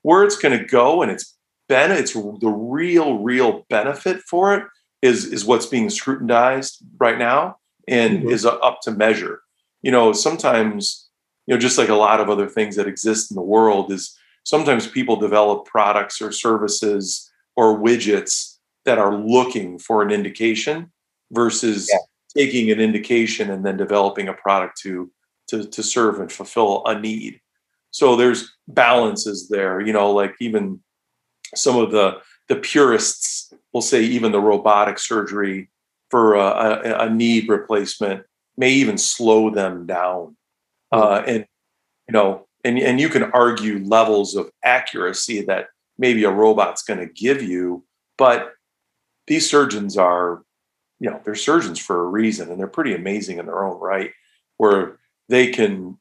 Where 0.01 0.23
it's 0.23 0.37
going 0.37 0.57
to 0.57 0.65
go, 0.65 1.01
and 1.01 1.11
it's 1.11 1.35
been 1.67 1.91
it's 1.91 2.13
the 2.13 2.49
real 2.49 3.19
real 3.19 3.65
benefit 3.69 4.21
for 4.21 4.55
it 4.55 4.63
is 5.01 5.25
is 5.25 5.45
what's 5.45 5.67
being 5.67 5.89
scrutinized 5.89 6.79
right 6.97 7.17
now 7.17 7.57
and 7.87 8.19
mm-hmm. 8.19 8.29
is 8.29 8.45
up 8.45 8.79
to 8.83 8.91
measure. 8.91 9.41
You 9.81 9.91
know, 9.91 10.11
sometimes 10.11 11.07
you 11.47 11.53
know 11.53 11.59
just 11.59 11.77
like 11.77 11.89
a 11.89 11.95
lot 11.95 12.19
of 12.19 12.29
other 12.29 12.47
things 12.47 12.75
that 12.75 12.87
exist 12.87 13.31
in 13.31 13.35
the 13.35 13.41
world 13.41 13.91
is 13.91 14.17
sometimes 14.43 14.87
people 14.87 15.15
develop 15.15 15.65
products 15.65 16.21
or 16.21 16.31
services 16.31 17.31
or 17.55 17.79
widgets 17.79 18.57
that 18.85 18.97
are 18.97 19.15
looking 19.15 19.77
for 19.77 20.01
an 20.01 20.11
indication 20.11 20.91
versus 21.31 21.89
yeah. 21.91 21.99
taking 22.35 22.71
an 22.71 22.79
indication 22.79 23.51
and 23.51 23.65
then 23.65 23.77
developing 23.77 24.27
a 24.27 24.33
product 24.33 24.79
to 24.81 25.11
to 25.47 25.65
to 25.65 25.83
serve 25.83 26.19
and 26.19 26.31
fulfill 26.31 26.83
a 26.85 26.99
need. 26.99 27.39
So 27.91 28.15
there's 28.15 28.55
balances 28.67 29.49
there, 29.49 29.81
you 29.81 29.93
know, 29.93 30.11
like 30.11 30.35
even 30.39 30.79
some 31.55 31.77
of 31.77 31.91
the 31.91 32.19
the 32.47 32.55
purists 32.55 33.53
will 33.73 33.81
say 33.81 34.03
even 34.03 34.31
the 34.31 34.39
robotic 34.39 34.97
surgery 34.97 35.69
for 36.09 36.35
a, 36.35 36.41
a, 36.41 37.05
a 37.05 37.09
knee 37.09 37.45
replacement 37.47 38.23
may 38.57 38.71
even 38.71 38.97
slow 38.97 39.49
them 39.49 39.85
down. 39.85 40.35
Mm-hmm. 40.93 40.99
Uh, 40.99 41.21
and 41.27 41.45
you 42.07 42.13
know, 42.13 42.47
and 42.63 42.77
and 42.79 42.99
you 42.99 43.09
can 43.09 43.23
argue 43.23 43.83
levels 43.85 44.35
of 44.35 44.49
accuracy 44.63 45.41
that 45.41 45.67
maybe 45.97 46.23
a 46.23 46.31
robot's 46.31 46.83
going 46.83 46.99
to 46.99 47.13
give 47.13 47.41
you, 47.41 47.83
but 48.17 48.53
these 49.27 49.49
surgeons 49.49 49.97
are, 49.97 50.41
you 50.99 51.09
know, 51.09 51.21
they're 51.23 51.35
surgeons 51.35 51.77
for 51.77 52.01
a 52.01 52.07
reason, 52.07 52.49
and 52.49 52.59
they're 52.59 52.67
pretty 52.67 52.95
amazing 52.95 53.37
in 53.37 53.45
their 53.45 53.63
own 53.63 53.79
right. 53.79 54.11
Where 54.57 54.99
they 55.29 55.51
can, 55.51 55.97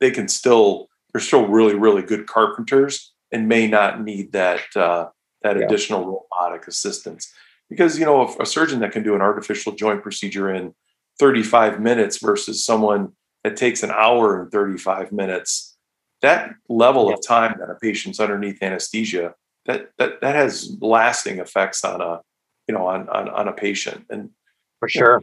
they 0.00 0.10
can 0.10 0.28
still, 0.28 0.88
they're 1.12 1.20
still 1.20 1.46
really, 1.46 1.74
really 1.74 2.02
good 2.02 2.26
carpenters, 2.26 3.12
and 3.32 3.48
may 3.48 3.66
not 3.66 4.02
need 4.02 4.32
that 4.32 4.60
uh, 4.76 5.08
that 5.42 5.56
yeah. 5.56 5.64
additional 5.64 6.04
robotic 6.04 6.68
assistance 6.68 7.32
because 7.68 7.98
you 7.98 8.04
know 8.04 8.26
a, 8.26 8.42
a 8.42 8.46
surgeon 8.46 8.80
that 8.80 8.92
can 8.92 9.02
do 9.02 9.14
an 9.14 9.20
artificial 9.20 9.72
joint 9.72 10.02
procedure 10.02 10.52
in 10.52 10.74
35 11.18 11.80
minutes 11.80 12.18
versus 12.18 12.64
someone 12.64 13.12
that 13.44 13.56
takes 13.56 13.82
an 13.82 13.90
hour 13.90 14.42
and 14.42 14.50
35 14.50 15.12
minutes 15.12 15.76
that 16.22 16.50
level 16.68 17.08
yeah. 17.08 17.14
of 17.14 17.26
time 17.26 17.56
that 17.58 17.70
a 17.70 17.74
patient's 17.76 18.20
underneath 18.20 18.62
anesthesia 18.62 19.34
that 19.66 19.90
that 19.98 20.20
that 20.20 20.34
has 20.34 20.76
lasting 20.80 21.38
effects 21.38 21.84
on 21.84 22.00
a 22.00 22.20
you 22.66 22.74
know 22.74 22.86
on 22.86 23.08
on, 23.08 23.28
on 23.28 23.48
a 23.48 23.52
patient 23.52 24.04
and 24.10 24.30
for 24.78 24.88
sure 24.88 25.22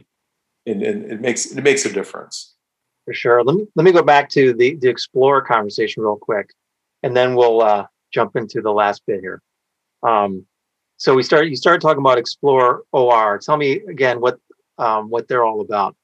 and, 0.66 0.82
and 0.82 1.12
it 1.12 1.20
makes 1.20 1.46
it 1.46 1.62
makes 1.62 1.84
a 1.84 1.92
difference 1.92 2.54
for 3.08 3.14
sure 3.14 3.42
let 3.42 3.56
me 3.56 3.66
let 3.74 3.84
me 3.84 3.90
go 3.90 4.02
back 4.02 4.28
to 4.28 4.52
the 4.52 4.76
the 4.76 4.88
explorer 4.88 5.40
conversation 5.40 6.02
real 6.02 6.18
quick 6.18 6.50
and 7.02 7.16
then 7.16 7.34
we'll 7.34 7.62
uh 7.62 7.86
jump 8.12 8.36
into 8.36 8.60
the 8.60 8.70
last 8.70 9.02
bit 9.06 9.20
here 9.20 9.40
um 10.02 10.44
so 10.98 11.14
we 11.14 11.22
start 11.22 11.48
you 11.48 11.56
started 11.56 11.80
talking 11.80 12.00
about 12.00 12.18
explore 12.18 12.82
or 12.92 13.38
tell 13.38 13.56
me 13.56 13.80
again 13.88 14.20
what 14.20 14.38
um 14.76 15.08
what 15.08 15.26
they're 15.26 15.44
all 15.44 15.62
about 15.62 15.96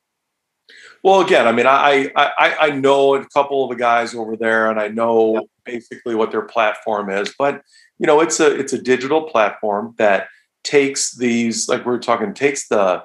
well, 1.02 1.20
again, 1.20 1.46
I 1.46 1.52
mean, 1.52 1.66
I, 1.66 2.10
I 2.16 2.56
I 2.58 2.70
know 2.70 3.16
a 3.16 3.28
couple 3.28 3.62
of 3.62 3.68
the 3.68 3.76
guys 3.76 4.14
over 4.14 4.34
there, 4.34 4.70
and 4.70 4.80
I 4.80 4.88
know 4.88 5.34
yep. 5.34 5.44
basically 5.66 6.14
what 6.14 6.30
their 6.30 6.40
platform 6.40 7.10
is. 7.10 7.34
But 7.38 7.60
you 7.98 8.06
know, 8.06 8.22
it's 8.22 8.40
a 8.40 8.58
it's 8.58 8.72
a 8.72 8.80
digital 8.80 9.24
platform 9.24 9.94
that 9.98 10.28
takes 10.62 11.14
these, 11.14 11.68
like 11.68 11.84
we 11.84 11.92
are 11.92 11.98
talking, 11.98 12.32
takes 12.32 12.68
the 12.68 13.02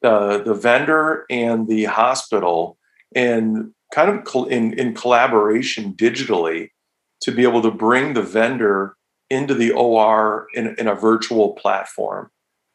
the 0.00 0.42
the 0.42 0.54
vendor 0.54 1.26
and 1.28 1.68
the 1.68 1.84
hospital 1.84 2.78
and 3.14 3.72
kind 3.92 4.10
of 4.10 4.48
in 4.50 4.78
in 4.78 4.94
collaboration 4.94 5.94
digitally 5.94 6.70
to 7.20 7.32
be 7.32 7.42
able 7.42 7.62
to 7.62 7.70
bring 7.70 8.14
the 8.14 8.22
vendor 8.22 8.96
into 9.30 9.54
the 9.54 9.72
OR 9.72 10.46
in, 10.54 10.74
in 10.78 10.86
a 10.86 10.94
virtual 10.94 11.52
platform 11.52 12.30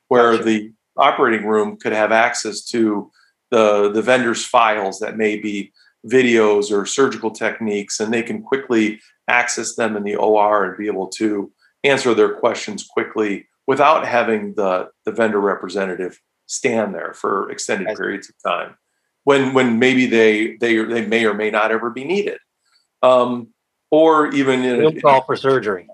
where 0.08 0.32
gotcha. 0.32 0.44
the 0.44 0.74
operating 0.98 1.46
room 1.46 1.78
could 1.78 1.94
have 1.94 2.12
access 2.12 2.64
to 2.66 3.12
the 3.52 3.92
the 3.92 4.02
vendor's 4.02 4.46
files 4.46 5.00
that 5.00 5.18
may 5.18 5.38
be 5.38 5.72
videos 6.08 6.72
or 6.72 6.86
surgical 6.86 7.32
techniques 7.32 8.00
and 8.00 8.14
they 8.14 8.24
can 8.24 8.42
quickly 8.42 9.00
access 9.28 9.76
them 9.76 9.96
in 9.96 10.04
the 10.04 10.16
OR 10.16 10.66
and 10.66 10.78
be 10.78 10.88
able 10.88 11.08
to 11.08 11.52
answer 11.84 12.14
their 12.14 12.34
questions 12.36 12.84
quickly 12.84 13.48
without 13.68 14.06
having 14.06 14.54
the 14.56 14.90
the 15.06 15.12
vendor 15.12 15.40
representative 15.40 16.20
stand 16.48 16.96
there 16.96 17.14
for 17.14 17.52
extended 17.52 17.96
periods 17.96 18.30
of 18.30 18.36
time 18.44 18.76
when 19.30 19.54
when 19.54 19.78
maybe 19.78 20.08
they 20.08 20.58
they 20.58 20.84
they 20.84 21.06
may 21.06 21.24
or 21.24 21.36
may 21.36 21.52
not 21.52 21.70
ever 21.72 21.92
be 21.92 22.04
needed 22.04 22.40
um, 23.04 23.50
or 23.92 24.32
even 24.32 24.64
in 24.66 24.84
a 24.84 25.02
call 25.02 25.22
for 25.22 25.36
surgery 25.36 25.88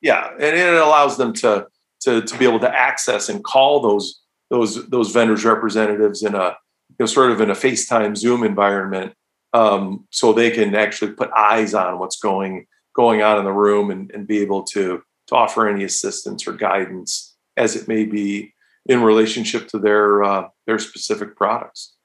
yeah 0.00 0.30
and 0.32 0.56
it 0.56 0.74
allows 0.74 1.18
them 1.18 1.34
to 1.34 1.66
to 2.00 2.22
to 2.22 2.38
be 2.38 2.46
able 2.46 2.58
to 2.58 2.74
access 2.74 3.28
and 3.28 3.44
call 3.44 3.82
those 3.82 4.22
those 4.48 4.88
those 4.88 5.10
vendors 5.10 5.44
representatives 5.44 6.22
in 6.22 6.34
a 6.34 6.56
you 6.88 6.96
know, 7.00 7.06
sort 7.06 7.30
of 7.30 7.42
in 7.42 7.50
a 7.50 7.54
FaceTime 7.54 8.16
Zoom 8.16 8.42
environment, 8.42 9.12
um, 9.52 10.06
so 10.10 10.32
they 10.32 10.50
can 10.50 10.74
actually 10.74 11.12
put 11.12 11.30
eyes 11.32 11.74
on 11.74 11.98
what's 11.98 12.18
going 12.18 12.66
going 12.96 13.20
on 13.20 13.38
in 13.38 13.44
the 13.44 13.52
room 13.52 13.90
and, 13.90 14.10
and 14.12 14.26
be 14.26 14.38
able 14.38 14.62
to 14.62 15.02
to 15.26 15.34
offer 15.34 15.68
any 15.68 15.84
assistance 15.84 16.48
or 16.48 16.52
guidance 16.52 17.36
as 17.58 17.76
it 17.76 17.86
may 17.86 18.06
be 18.06 18.54
in 18.86 19.02
relationship 19.02 19.68
to 19.68 19.78
their 19.78 20.24
uh, 20.24 20.48
their 20.66 20.78
specific 20.78 21.36
products. 21.36 21.97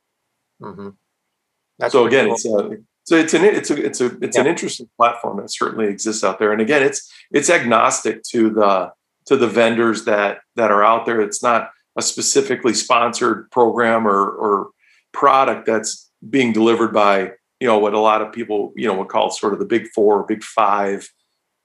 Mm-hmm. 0.63 1.87
so 1.89 2.05
again, 2.05 2.25
cool. 2.25 2.33
it's 2.33 2.45
a 2.45 2.77
so 3.05 3.17
it's 3.17 3.33
an 3.33 3.43
it's 3.43 3.69
a 3.69 3.85
it's 3.85 4.01
a 4.01 4.17
it's 4.21 4.37
yeah. 4.37 4.41
an 4.41 4.47
interesting 4.47 4.89
platform 4.97 5.37
that 5.37 5.51
certainly 5.51 5.87
exists 5.87 6.23
out 6.23 6.39
there. 6.39 6.51
And 6.51 6.61
again, 6.61 6.83
it's 6.83 7.11
it's 7.31 7.49
agnostic 7.49 8.23
to 8.31 8.49
the 8.49 8.91
to 9.25 9.37
the 9.37 9.47
vendors 9.47 10.05
that 10.05 10.39
that 10.55 10.71
are 10.71 10.83
out 10.83 11.05
there. 11.05 11.21
It's 11.21 11.43
not 11.43 11.71
a 11.97 12.01
specifically 12.01 12.73
sponsored 12.73 13.51
program 13.51 14.07
or 14.07 14.29
or 14.29 14.69
product 15.11 15.65
that's 15.65 16.09
being 16.27 16.53
delivered 16.53 16.93
by 16.93 17.31
you 17.59 17.67
know 17.67 17.77
what 17.77 17.93
a 17.93 17.99
lot 17.99 18.21
of 18.21 18.33
people 18.33 18.73
you 18.75 18.87
know 18.87 18.97
would 18.97 19.09
call 19.09 19.29
sort 19.29 19.53
of 19.53 19.59
the 19.59 19.65
big 19.65 19.87
four 19.89 20.19
or 20.19 20.25
big 20.25 20.43
five 20.43 21.09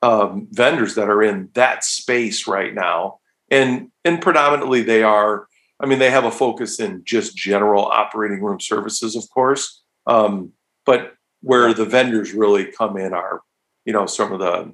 um, 0.03 0.49
vendors 0.53 0.95
that 0.95 1.09
are 1.09 1.23
in 1.23 1.51
that 1.55 1.83
space 1.83 2.47
right 2.47 2.75
now 2.75 3.19
and 3.51 3.91
and 4.05 4.21
predominantly 4.21 4.83
they 4.83 5.03
are 5.03 5.48
i 5.81 5.87
mean 5.87 5.99
they 5.99 6.11
have 6.11 6.25
a 6.25 6.31
focus 6.31 6.81
in 6.81 7.03
just 7.05 7.37
general 7.37 7.85
operating 7.85 8.43
room 8.43 8.61
services 8.61 9.17
of 9.17 9.29
course 9.31 9.83
um, 10.07 10.53
but 10.87 11.15
where 11.43 11.75
the 11.75 11.85
vendors 11.85 12.33
really 12.33 12.67
come 12.67 12.97
in 12.97 13.13
are 13.13 13.43
you 13.85 13.93
know 13.93 14.07
some 14.07 14.33
of 14.33 14.39
the 14.39 14.73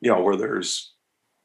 you 0.00 0.10
know 0.10 0.22
where 0.22 0.36
there's 0.36 0.94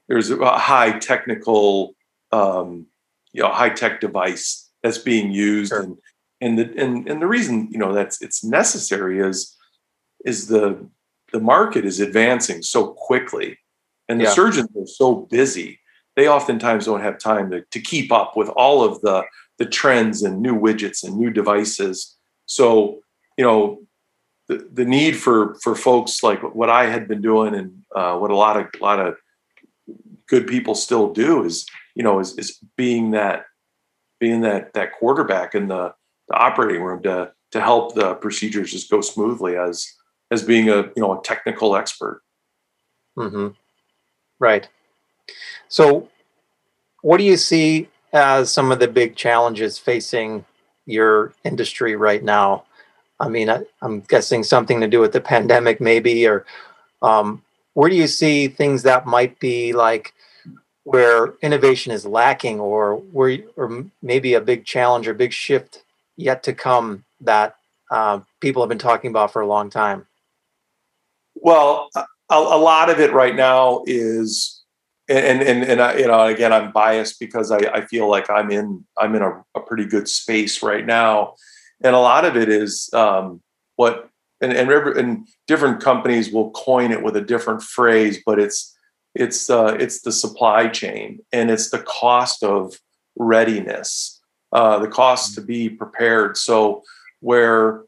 there's 0.08 0.30
a 0.30 0.58
high 0.58 0.98
technical 1.00 1.96
um, 2.32 2.88
you 3.34 3.42
know 3.42 3.50
high 3.50 3.70
tech 3.70 4.00
device 4.00 4.70
that's 4.84 4.98
being 4.98 5.32
used 5.32 5.70
sure. 5.70 5.82
and 5.82 5.98
and 6.42 6.60
the 6.60 6.82
and, 6.82 7.10
and 7.10 7.22
the 7.22 7.28
reason 7.28 7.68
you 7.72 7.78
know 7.78 7.94
that's 7.94 8.22
it's 8.22 8.44
necessary 8.44 9.20
is 9.20 9.56
is 10.26 10.48
the 10.48 10.90
the 11.34 11.40
market 11.40 11.86
is 11.86 12.00
advancing 12.00 12.62
so 12.62 12.88
quickly 12.94 13.58
and 14.08 14.20
the 14.20 14.26
yeah. 14.26 14.32
surgeons 14.32 14.70
are 14.78 14.88
so 14.88 15.16
busy 15.16 15.80
they 16.16 16.28
oftentimes 16.28 16.86
don't 16.86 17.02
have 17.02 17.18
time 17.18 17.52
to, 17.52 17.62
to 17.72 17.80
keep 17.80 18.12
up 18.12 18.36
with 18.36 18.50
all 18.50 18.84
of 18.84 19.02
the 19.02 19.24
the 19.58 19.66
trends 19.66 20.22
and 20.22 20.42
new 20.42 20.58
widgets 20.58 21.04
and 21.04 21.18
new 21.18 21.30
devices 21.30 22.18
so 22.46 23.00
you 23.38 23.46
know 23.46 23.80
the, 24.48 24.68
the 24.74 24.86
need 24.86 25.16
for 25.16 25.56
for 25.64 25.76
folks 25.76 26.24
like 26.24 26.42
what 26.54 26.70
i 26.70 26.86
had 26.86 27.08
been 27.08 27.22
doing 27.22 27.56
and 27.56 27.72
uh, 27.96 28.18
what 28.18 28.32
a 28.32 28.36
lot 28.36 28.58
of 28.58 28.68
a 28.80 28.84
lot 28.84 29.00
of 29.00 29.16
good 30.28 30.48
people 30.48 30.76
still 30.76 31.14
do 31.14 31.44
is 31.44 31.66
you 31.96 32.04
know 32.04 32.20
is, 32.20 32.38
is 32.38 32.60
being 32.76 33.12
that 33.12 33.46
being 34.20 34.42
that 34.42 34.74
that 34.74 34.94
quarterback 34.94 35.56
in 35.56 35.68
the 35.68 35.94
the 36.28 36.36
operating 36.36 36.82
room 36.82 37.02
to 37.04 37.32
to 37.52 37.62
help 37.62 37.96
the 37.96 38.16
procedures 38.16 38.72
just 38.72 38.90
go 38.90 39.02
smoothly 39.02 39.56
as 39.56 39.88
as 40.32 40.44
being 40.44 40.70
a 40.70 40.78
you 40.78 40.94
know 40.98 41.18
a 41.18 41.24
technical 41.24 41.76
expert. 41.76 42.22
Mm-hmm. 43.18 43.50
Right. 44.40 44.68
So, 45.68 46.10
what 47.02 47.18
do 47.18 47.24
you 47.24 47.38
see 47.38 47.90
as 48.14 48.52
some 48.52 48.72
of 48.72 48.80
the 48.80 48.88
big 48.88 49.16
challenges 49.16 49.78
facing 49.78 50.46
your 50.86 51.34
industry 51.44 51.96
right 51.96 52.24
now? 52.24 52.64
I 53.20 53.30
mean, 53.30 53.50
I, 53.50 53.64
am 53.82 54.02
guessing 54.02 54.44
something 54.44 54.82
to 54.82 54.88
do 54.88 55.00
with 55.00 55.14
the 55.14 55.22
pandemic, 55.22 55.80
maybe, 55.80 56.28
or 56.28 56.46
um, 57.02 57.44
where 57.74 57.90
do 57.90 57.96
you 57.96 58.08
see 58.08 58.48
things 58.48 58.84
that 58.84 59.06
might 59.06 59.40
be 59.40 59.74
like 59.74 60.14
where 60.84 61.34
innovation 61.42 61.92
is 61.92 62.06
lacking, 62.06 62.60
or 62.60 62.98
where, 62.98 63.40
or 63.56 63.86
maybe 64.02 64.34
a 64.36 64.42
big 64.42 64.66
challenge 64.66 65.08
or 65.08 65.14
big 65.14 65.34
shift 65.34 65.84
yet 66.16 66.44
to 66.44 66.54
come 66.54 67.04
that 67.22 67.56
uh, 67.92 68.20
people 68.40 68.62
have 68.62 68.70
been 68.70 68.78
talking 68.78 69.10
about 69.10 69.32
for 69.32 69.42
a 69.42 69.48
long 69.48 69.70
time? 69.70 70.06
Well, 71.36 71.90
a, 71.96 72.04
a 72.30 72.58
lot 72.58 72.90
of 72.90 73.00
it 73.00 73.14
right 73.14 73.36
now 73.36 73.84
is 73.86 74.55
and 75.08 75.42
and 75.42 75.64
and 75.64 75.82
I, 75.82 75.98
you 75.98 76.08
know 76.08 76.26
again 76.26 76.52
i'm 76.52 76.72
biased 76.72 77.20
because 77.20 77.52
i, 77.52 77.58
I 77.58 77.86
feel 77.86 78.10
like 78.10 78.30
i'm 78.30 78.52
in 78.52 78.86
i'm 78.98 79.16
in 79.16 79.22
a, 79.22 79.44
a, 79.56 79.60
pretty 79.60 79.86
good 79.86 80.08
space 80.08 80.64
right 80.64 80.86
now. 80.86 81.36
And 81.84 81.94
a 81.94 82.00
lot 82.00 82.24
of 82.26 82.38
it 82.38 82.50
is 82.50 82.90
um, 82.94 83.42
what 83.76 84.10
and, 84.42 84.54
and 84.54 84.70
and 84.72 85.28
different 85.46 85.82
companies 85.82 86.32
will 86.32 86.52
coin 86.52 86.92
it 86.92 87.04
with 87.04 87.16
a 87.16 87.22
different 87.22 87.62
phrase 87.62 88.20
but 88.26 88.40
it's 88.40 88.76
it's 89.14 89.50
uh, 89.50 89.78
it's 89.80 90.02
the 90.02 90.12
supply 90.12 90.68
chain 90.68 91.20
and 91.32 91.52
it's 91.52 91.70
the 91.70 91.80
cost 91.80 92.44
of 92.44 92.80
readiness 93.18 94.16
uh, 94.56 94.80
the 94.80 94.88
cost 94.88 95.36
to 95.36 95.42
be 95.42 95.70
prepared. 95.70 96.38
So 96.38 96.84
where 97.20 97.84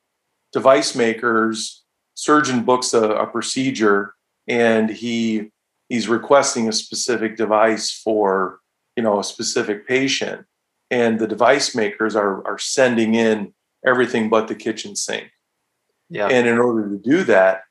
device 0.52 0.96
makers 0.96 1.84
surgeon 2.14 2.64
books 2.64 2.94
a, 2.94 3.04
a 3.12 3.26
procedure 3.28 4.14
and 4.48 4.90
he 4.90 5.52
he's 5.90 6.08
requesting 6.08 6.68
a 6.68 6.74
specific 6.74 7.38
device 7.38 7.92
for 7.92 8.60
you 8.96 9.04
know 9.04 9.20
a 9.20 9.24
specific 9.24 9.88
patient. 9.88 10.46
And 10.90 11.20
the 11.20 11.28
device 11.28 11.76
makers 11.76 12.16
are 12.16 12.46
are 12.48 12.60
sending 12.60 13.16
in 13.16 13.54
everything 13.86 14.30
but 14.30 14.48
the 14.48 14.56
kitchen 14.56 14.96
sink. 14.96 15.30
Yeah. 16.10 16.28
And 16.28 16.48
in 16.48 16.58
order 16.58 16.90
to 16.90 16.98
do 16.98 17.24
that 17.26 17.64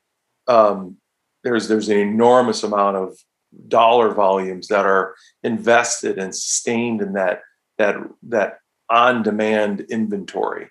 um, 0.47 0.97
there's 1.43 1.67
there's 1.67 1.89
an 1.89 1.97
enormous 1.97 2.63
amount 2.63 2.97
of 2.97 3.17
dollar 3.67 4.13
volumes 4.13 4.67
that 4.67 4.85
are 4.85 5.15
invested 5.43 6.17
and 6.17 6.35
sustained 6.35 7.01
in 7.01 7.13
that 7.13 7.41
that 7.77 7.95
that 8.23 8.59
on 8.89 9.23
demand 9.23 9.81
inventory 9.89 10.69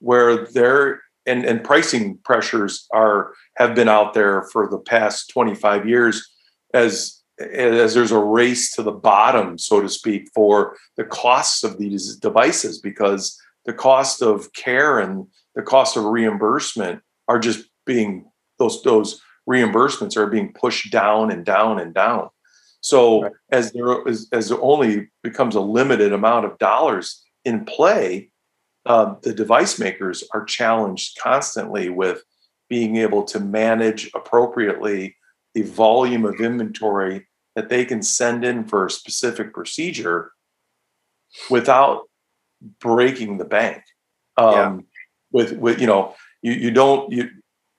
where 0.00 0.46
there 0.46 1.02
and, 1.26 1.44
and 1.44 1.62
pricing 1.62 2.18
pressures 2.24 2.86
are 2.92 3.34
have 3.56 3.74
been 3.74 3.88
out 3.88 4.14
there 4.14 4.44
for 4.52 4.68
the 4.68 4.78
past 4.78 5.30
25 5.30 5.88
years 5.88 6.28
as 6.74 7.20
as 7.38 7.94
there's 7.94 8.12
a 8.12 8.18
race 8.18 8.74
to 8.74 8.82
the 8.82 8.92
bottom, 8.92 9.56
so 9.56 9.80
to 9.80 9.88
speak, 9.88 10.28
for 10.34 10.76
the 10.96 11.04
costs 11.04 11.64
of 11.64 11.78
these 11.78 12.16
devices 12.16 12.78
because 12.78 13.40
the 13.64 13.72
cost 13.72 14.20
of 14.20 14.52
care 14.52 14.98
and 14.98 15.26
the 15.54 15.62
cost 15.62 15.96
of 15.96 16.04
reimbursement 16.04 17.00
are 17.28 17.38
just 17.38 17.66
being 17.86 18.26
those 18.58 18.82
those 18.82 19.20
reimbursements 19.48 20.16
are 20.16 20.26
being 20.26 20.52
pushed 20.52 20.92
down 20.92 21.30
and 21.30 21.44
down 21.44 21.80
and 21.80 21.94
down. 21.94 22.28
So 22.82 23.22
right. 23.22 23.32
as 23.50 23.72
there 23.72 24.06
as, 24.06 24.28
as 24.32 24.48
there 24.48 24.60
only 24.60 25.08
becomes 25.22 25.54
a 25.54 25.60
limited 25.60 26.12
amount 26.12 26.46
of 26.46 26.58
dollars 26.58 27.22
in 27.44 27.64
play, 27.64 28.30
uh, 28.86 29.14
the 29.22 29.32
device 29.32 29.78
makers 29.78 30.24
are 30.34 30.44
challenged 30.44 31.18
constantly 31.18 31.88
with 31.88 32.22
being 32.68 32.96
able 32.96 33.24
to 33.24 33.40
manage 33.40 34.10
appropriately 34.14 35.16
the 35.54 35.62
volume 35.62 36.24
of 36.24 36.40
inventory 36.40 37.28
that 37.56 37.68
they 37.68 37.84
can 37.84 38.02
send 38.02 38.44
in 38.44 38.64
for 38.64 38.86
a 38.86 38.90
specific 38.90 39.52
procedure 39.52 40.32
without 41.48 42.08
breaking 42.80 43.38
the 43.38 43.44
bank. 43.44 43.82
Um, 44.36 44.54
yeah. 44.54 44.78
With 45.32 45.52
with 45.52 45.80
you 45.80 45.86
know 45.86 46.14
you 46.42 46.52
you 46.52 46.70
don't 46.70 47.12
you 47.12 47.30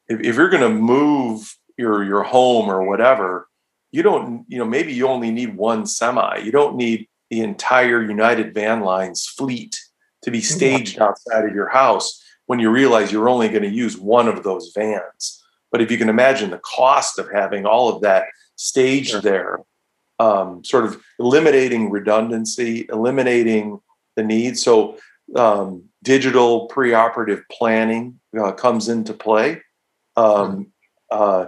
if, 0.07 0.19
if 0.21 0.35
you're 0.35 0.49
going 0.49 0.63
to 0.63 0.69
move 0.69 1.55
your 1.77 2.03
your 2.03 2.23
home 2.23 2.69
or 2.69 2.83
whatever, 2.83 3.47
you 3.91 4.03
don't 4.03 4.45
you 4.47 4.57
know 4.57 4.65
maybe 4.65 4.93
you 4.93 5.07
only 5.07 5.31
need 5.31 5.55
one 5.55 5.85
semi. 5.85 6.37
You 6.37 6.51
don't 6.51 6.75
need 6.75 7.07
the 7.29 7.41
entire 7.41 8.01
United 8.01 8.53
Van 8.53 8.81
Lines 8.81 9.25
fleet 9.25 9.79
to 10.23 10.31
be 10.31 10.41
staged 10.55 10.99
outside 10.99 11.45
of 11.45 11.53
your 11.53 11.69
house 11.69 12.23
when 12.45 12.59
you 12.59 12.69
realize 12.69 13.11
you're 13.11 13.29
only 13.29 13.49
going 13.49 13.63
to 13.63 13.69
use 13.69 13.97
one 13.97 14.27
of 14.27 14.43
those 14.43 14.71
vans. 14.75 15.40
But 15.71 15.81
if 15.81 15.89
you 15.89 15.97
can 15.97 16.09
imagine 16.09 16.49
the 16.49 16.59
cost 16.59 17.17
of 17.17 17.29
having 17.31 17.65
all 17.65 17.89
of 17.89 18.01
that 18.01 18.25
staged 18.55 19.11
sure. 19.11 19.21
there, 19.21 19.59
um, 20.19 20.63
sort 20.63 20.85
of 20.85 21.01
eliminating 21.19 21.89
redundancy, 21.89 22.85
eliminating 22.89 23.79
the 24.15 24.23
need. 24.23 24.57
So 24.57 24.97
um, 25.35 25.85
digital 26.03 26.69
preoperative 26.69 27.43
planning 27.51 28.19
uh, 28.39 28.51
comes 28.51 28.89
into 28.89 29.13
play. 29.13 29.61
Um, 30.15 30.67
uh, 31.09 31.47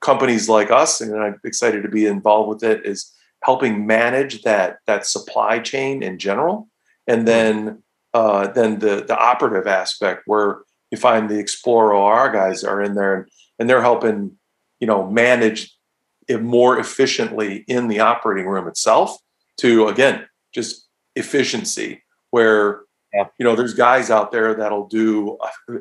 companies 0.00 0.48
like 0.48 0.70
us, 0.70 1.00
and 1.00 1.14
I'm 1.16 1.40
excited 1.44 1.82
to 1.82 1.88
be 1.88 2.06
involved 2.06 2.48
with 2.48 2.62
it, 2.62 2.86
is 2.86 3.12
helping 3.42 3.86
manage 3.86 4.42
that 4.42 4.78
that 4.86 5.06
supply 5.06 5.58
chain 5.58 6.02
in 6.02 6.18
general, 6.18 6.68
and 7.06 7.26
then 7.26 7.82
uh, 8.14 8.48
then 8.48 8.78
the 8.78 9.04
the 9.06 9.18
operative 9.18 9.66
aspect 9.66 10.22
where 10.26 10.60
you 10.90 10.98
find 10.98 11.28
the 11.28 11.38
Explore 11.38 11.92
OR 11.92 12.30
guys 12.30 12.64
are 12.64 12.80
in 12.80 12.94
there 12.94 13.14
and 13.14 13.28
and 13.58 13.68
they're 13.68 13.82
helping 13.82 14.36
you 14.80 14.86
know 14.86 15.08
manage 15.10 15.76
it 16.28 16.42
more 16.42 16.78
efficiently 16.78 17.64
in 17.68 17.88
the 17.88 18.00
operating 18.00 18.46
room 18.46 18.68
itself 18.68 19.16
to 19.56 19.88
again 19.88 20.26
just 20.54 20.88
efficiency 21.16 22.02
where 22.30 22.82
yeah. 23.12 23.24
you 23.38 23.44
know 23.44 23.56
there's 23.56 23.74
guys 23.74 24.10
out 24.10 24.30
there 24.32 24.54
that'll 24.54 24.88
do 24.88 25.38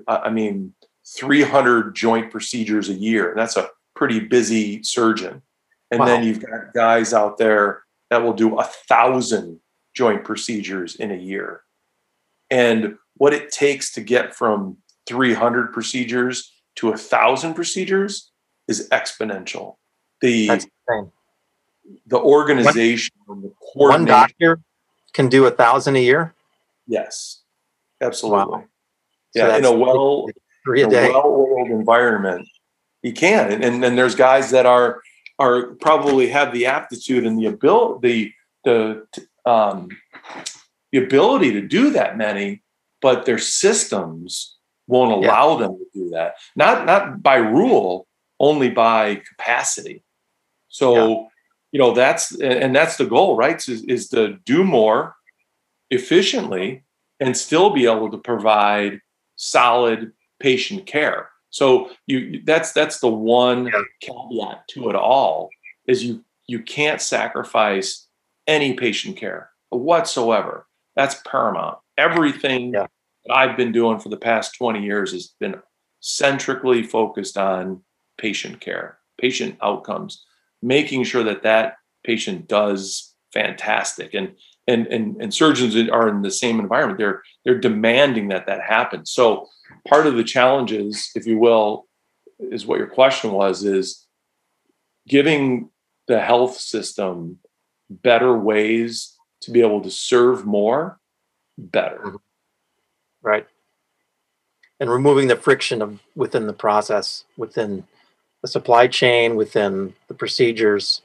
i 0.07 0.29
mean 0.29 0.73
300 1.17 1.95
joint 1.95 2.31
procedures 2.31 2.89
a 2.89 2.93
year 2.93 3.29
and 3.29 3.39
that's 3.39 3.57
a 3.57 3.69
pretty 3.95 4.19
busy 4.19 4.81
surgeon 4.83 5.41
and 5.91 5.99
wow. 5.99 6.05
then 6.05 6.23
you've 6.23 6.41
got 6.41 6.73
guys 6.73 7.13
out 7.13 7.37
there 7.37 7.83
that 8.09 8.21
will 8.21 8.33
do 8.33 8.57
a 8.57 8.63
thousand 8.63 9.59
joint 9.95 10.23
procedures 10.23 10.95
in 10.95 11.11
a 11.11 11.15
year 11.15 11.61
and 12.49 12.95
what 13.15 13.33
it 13.33 13.51
takes 13.51 13.91
to 13.93 14.01
get 14.01 14.35
from 14.35 14.77
300 15.07 15.73
procedures 15.73 16.53
to 16.77 16.89
a 16.89 16.97
thousand 16.97 17.53
procedures 17.53 18.31
is 18.67 18.87
exponential. 18.89 19.75
The 20.21 20.65
the 22.05 22.17
organization, 22.17 23.15
one, 23.25 23.41
the 23.41 23.51
one 23.73 24.05
doctor 24.05 24.59
can 25.13 25.29
do 25.29 25.45
a 25.45 25.51
thousand 25.51 25.95
a 25.95 25.99
year. 25.99 26.33
Yes, 26.87 27.43
absolutely. 28.01 28.59
Wow. 28.59 28.63
Yeah, 29.35 29.49
so 29.49 29.57
in 29.57 29.65
a 29.65 29.71
well 29.71 30.27
three 30.63 30.81
a, 30.81 30.87
a 30.87 30.89
well-oiled 30.89 31.69
environment, 31.69 32.47
he 33.01 33.11
can. 33.11 33.51
And, 33.51 33.63
and 33.63 33.83
and 33.83 33.97
there's 33.97 34.15
guys 34.15 34.51
that 34.51 34.65
are 34.65 35.01
are 35.39 35.73
probably 35.75 36.29
have 36.29 36.51
the 36.51 36.65
aptitude 36.65 37.25
and 37.25 37.37
the 37.37 37.45
ability 37.45 38.35
the 38.63 39.05
the 39.15 39.27
um, 39.45 39.89
the 40.91 40.97
ability 40.97 41.53
to 41.53 41.61
do 41.61 41.91
that 41.91 42.17
many, 42.17 42.63
but 43.01 43.25
their 43.25 43.37
systems 43.37 44.56
won't 44.87 45.11
allow 45.11 45.53
yeah. 45.53 45.67
them 45.67 45.77
to 45.77 45.85
do 45.93 46.09
that. 46.11 46.35
Not 46.55 46.85
not 46.85 47.21
by 47.21 47.35
rule, 47.35 48.07
only 48.39 48.69
by 48.69 49.15
capacity. 49.15 50.03
So, 50.69 50.95
yeah. 50.95 51.27
you 51.73 51.79
know, 51.79 51.93
that's 51.93 52.39
and 52.39 52.75
that's 52.75 52.97
the 52.97 53.05
goal, 53.05 53.35
right? 53.35 53.55
Is, 53.67 53.83
is 53.83 54.09
to 54.09 54.37
do 54.45 54.63
more 54.63 55.15
efficiently 55.89 56.83
and 57.19 57.35
still 57.35 57.71
be 57.71 57.85
able 57.85 58.11
to 58.11 58.17
provide 58.17 59.01
solid 59.35 60.11
patient 60.39 60.85
care. 60.85 61.29
So 61.49 61.91
you 62.05 62.41
that's 62.45 62.73
that's 62.73 62.99
the 62.99 63.09
one 63.09 63.67
yeah. 63.67 63.81
caveat 64.01 64.67
to 64.69 64.89
it 64.89 64.95
all 64.95 65.49
is 65.87 66.03
you 66.03 66.23
you 66.47 66.61
can't 66.61 67.01
sacrifice 67.01 68.07
any 68.47 68.73
patient 68.73 69.17
care 69.17 69.49
whatsoever. 69.69 70.67
That's 70.95 71.21
paramount. 71.25 71.79
Everything 71.97 72.73
yeah 72.73 72.87
I've 73.29 73.57
been 73.57 73.71
doing 73.71 73.99
for 73.99 74.09
the 74.09 74.17
past 74.17 74.55
20 74.57 74.83
years 74.83 75.11
has 75.11 75.33
been 75.39 75.55
centrically 75.99 76.83
focused 76.83 77.37
on 77.37 77.81
patient 78.17 78.59
care, 78.59 78.97
patient 79.19 79.57
outcomes, 79.61 80.25
making 80.61 81.03
sure 81.03 81.23
that 81.23 81.43
that 81.43 81.75
patient 82.03 82.47
does 82.47 83.13
fantastic. 83.33 84.13
And 84.13 84.35
and 84.67 84.87
and, 84.87 85.21
and 85.21 85.33
surgeons 85.33 85.75
are 85.89 86.09
in 86.09 86.21
the 86.21 86.31
same 86.31 86.59
environment. 86.59 86.99
They're 86.99 87.21
they're 87.45 87.59
demanding 87.59 88.29
that 88.29 88.47
that 88.47 88.61
happens. 88.61 89.11
So 89.11 89.47
part 89.87 90.07
of 90.07 90.15
the 90.15 90.23
challenges, 90.23 91.09
if 91.15 91.25
you 91.25 91.37
will, 91.37 91.87
is 92.39 92.65
what 92.65 92.79
your 92.79 92.87
question 92.87 93.31
was, 93.31 93.63
is 93.63 94.07
giving 95.07 95.69
the 96.07 96.19
health 96.19 96.57
system 96.57 97.39
better 97.89 98.37
ways 98.37 99.17
to 99.41 99.51
be 99.51 99.61
able 99.61 99.81
to 99.81 99.91
serve 99.91 100.45
more 100.45 100.99
better. 101.57 101.99
Mm-hmm. 101.99 102.15
Right 103.27 103.47
and 104.79 104.89
removing 104.89 105.27
the 105.27 105.35
friction 105.35 105.81
of 105.81 105.99
within 106.15 106.47
the 106.47 106.53
process 106.53 107.25
within 107.35 107.83
the 108.41 108.47
supply 108.47 108.87
chain 108.87 109.35
within 109.35 109.93
the 110.07 110.13
procedures 110.13 111.01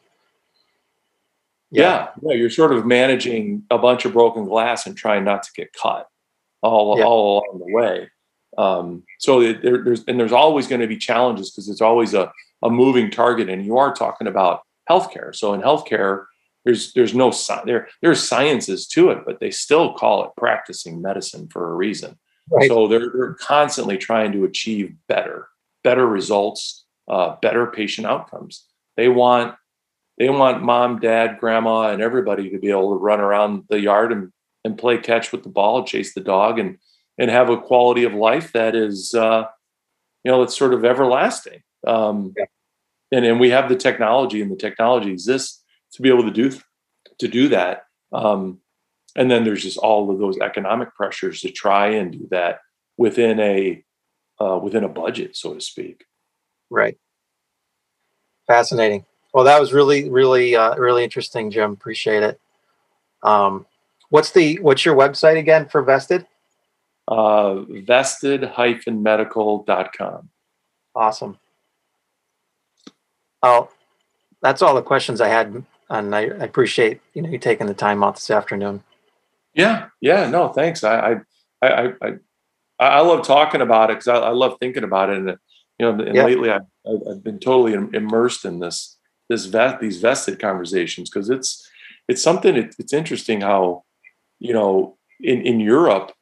yeah. 1.70 2.08
yeah. 2.22 2.30
yeah 2.30 2.34
you're 2.36 2.50
sort 2.50 2.72
of 2.72 2.84
managing 2.86 3.64
a 3.70 3.78
bunch 3.78 4.04
of 4.04 4.12
broken 4.12 4.44
glass 4.44 4.86
and 4.86 4.96
trying 4.96 5.24
not 5.24 5.42
to 5.42 5.50
get 5.56 5.72
cut 5.72 6.08
all 6.62 6.98
Yeah. 6.98 7.04
all 7.04 7.38
along 7.38 7.58
the 7.58 7.72
way. 7.74 8.10
Um, 8.58 9.04
so 9.18 9.40
there, 9.40 9.82
there's 9.82 10.04
and 10.06 10.18
there's 10.20 10.32
always 10.32 10.66
going 10.66 10.80
to 10.80 10.86
be 10.86 10.96
challenges 10.96 11.50
because 11.50 11.68
it's 11.68 11.80
always 11.80 12.14
a 12.14 12.30
a 12.62 12.70
moving 12.70 13.10
target, 13.10 13.48
and 13.48 13.64
you 13.64 13.78
are 13.78 13.92
talking 13.94 14.28
about 14.28 14.60
healthcare. 14.88 15.34
So 15.34 15.54
in 15.54 15.62
healthcare, 15.62 16.26
there's 16.64 16.92
there's 16.92 17.14
no 17.14 17.32
there 17.64 17.88
there's 18.02 18.22
sciences 18.22 18.86
to 18.88 19.10
it, 19.10 19.24
but 19.26 19.40
they 19.40 19.50
still 19.50 19.94
call 19.94 20.24
it 20.24 20.30
practicing 20.36 21.02
medicine 21.02 21.48
for 21.48 21.72
a 21.72 21.74
reason. 21.74 22.18
Right. 22.50 22.68
So 22.68 22.88
they're, 22.88 23.10
they're 23.12 23.34
constantly 23.34 23.96
trying 23.96 24.32
to 24.32 24.44
achieve 24.44 24.94
better, 25.08 25.48
better 25.84 26.06
results, 26.06 26.84
uh, 27.08 27.36
better 27.40 27.66
patient 27.66 28.06
outcomes. 28.06 28.66
They 28.96 29.08
want 29.08 29.54
they 30.18 30.28
want 30.28 30.62
mom, 30.62 31.00
dad, 31.00 31.38
grandma, 31.40 31.90
and 31.90 32.02
everybody 32.02 32.50
to 32.50 32.58
be 32.58 32.70
able 32.70 32.90
to 32.90 33.02
run 33.02 33.20
around 33.20 33.64
the 33.68 33.80
yard 33.80 34.12
and, 34.12 34.32
and 34.64 34.78
play 34.78 34.98
catch 34.98 35.32
with 35.32 35.42
the 35.42 35.48
ball, 35.48 35.84
chase 35.84 36.14
the 36.14 36.20
dog, 36.20 36.58
and 36.58 36.78
and 37.18 37.30
have 37.30 37.50
a 37.50 37.60
quality 37.60 38.04
of 38.04 38.14
life 38.14 38.52
that 38.52 38.74
is 38.74 39.14
uh, 39.14 39.44
you 40.24 40.30
know 40.30 40.42
it's 40.42 40.56
sort 40.56 40.74
of 40.74 40.84
everlasting. 40.84 41.62
Um, 41.86 42.34
Yeah. 42.36 42.44
And 43.14 43.26
and 43.26 43.40
we 43.40 43.50
have 43.50 43.68
the 43.68 43.76
technology, 43.76 44.40
and 44.40 44.50
the 44.50 44.56
technology 44.56 45.10
exists 45.10 45.61
to 45.92 46.02
be 46.02 46.08
able 46.08 46.24
to 46.24 46.30
do 46.30 46.50
to 47.18 47.28
do 47.28 47.48
that. 47.48 47.86
Um, 48.12 48.60
and 49.16 49.30
then 49.30 49.44
there's 49.44 49.62
just 49.62 49.78
all 49.78 50.10
of 50.10 50.18
those 50.18 50.38
economic 50.38 50.94
pressures 50.94 51.40
to 51.42 51.50
try 51.50 51.88
and 51.88 52.12
do 52.12 52.26
that 52.30 52.60
within 52.96 53.38
a 53.40 53.84
uh, 54.40 54.58
within 54.58 54.84
a 54.84 54.88
budget, 54.88 55.36
so 55.36 55.52
to 55.54 55.60
speak. 55.60 56.06
Right. 56.70 56.96
Fascinating. 58.46 59.04
Well, 59.32 59.44
that 59.44 59.60
was 59.60 59.72
really, 59.72 60.10
really, 60.10 60.56
uh, 60.56 60.74
really 60.76 61.04
interesting, 61.04 61.50
Jim. 61.50 61.72
Appreciate 61.72 62.22
it. 62.22 62.38
Um, 63.22 63.66
what's 64.10 64.32
the 64.32 64.58
what's 64.60 64.84
your 64.84 64.94
website 64.96 65.38
again 65.38 65.68
for 65.68 65.82
Vested? 65.82 66.26
Uh, 67.08 67.62
vested-medical.com. 67.68 70.28
Awesome. 70.94 71.38
Oh, 73.42 73.70
that's 74.40 74.62
all 74.62 74.74
the 74.74 74.82
questions 74.82 75.20
I 75.20 75.28
had, 75.28 75.64
and 75.90 76.14
I, 76.14 76.20
I 76.20 76.44
appreciate 76.44 77.00
you 77.14 77.22
know 77.22 77.28
you 77.28 77.38
taking 77.38 77.66
the 77.66 77.74
time 77.74 78.02
out 78.02 78.16
this 78.16 78.30
afternoon. 78.30 78.82
Yeah, 79.54 79.88
yeah, 80.00 80.28
no, 80.28 80.48
thanks. 80.48 80.82
I 80.84 81.16
I 81.62 81.66
I 81.66 81.92
I, 82.02 82.14
I 82.78 83.00
love 83.00 83.26
talking 83.26 83.60
about 83.60 83.90
it 83.90 83.94
because 83.94 84.08
I, 84.08 84.16
I 84.16 84.30
love 84.30 84.56
thinking 84.58 84.84
about 84.84 85.10
it, 85.10 85.18
and 85.18 85.28
you 85.78 85.86
know, 85.86 85.90
and 85.90 86.14
Yeah. 86.16 86.24
lately 86.24 86.50
I've, 86.50 86.62
I've 86.86 87.02
I've 87.10 87.24
been 87.24 87.38
totally 87.38 87.74
immersed 87.74 88.44
in 88.44 88.60
this 88.60 88.98
this 89.28 89.46
vet 89.46 89.80
these 89.80 89.98
vested 90.00 90.38
conversations 90.40 91.10
because 91.10 91.30
it's 91.30 91.68
it's 92.08 92.22
something 92.22 92.56
it, 92.56 92.74
it's 92.78 92.92
interesting 92.92 93.40
how 93.40 93.84
you 94.38 94.52
know 94.52 94.96
in 95.20 95.42
in 95.42 95.60
Europe 95.60 96.12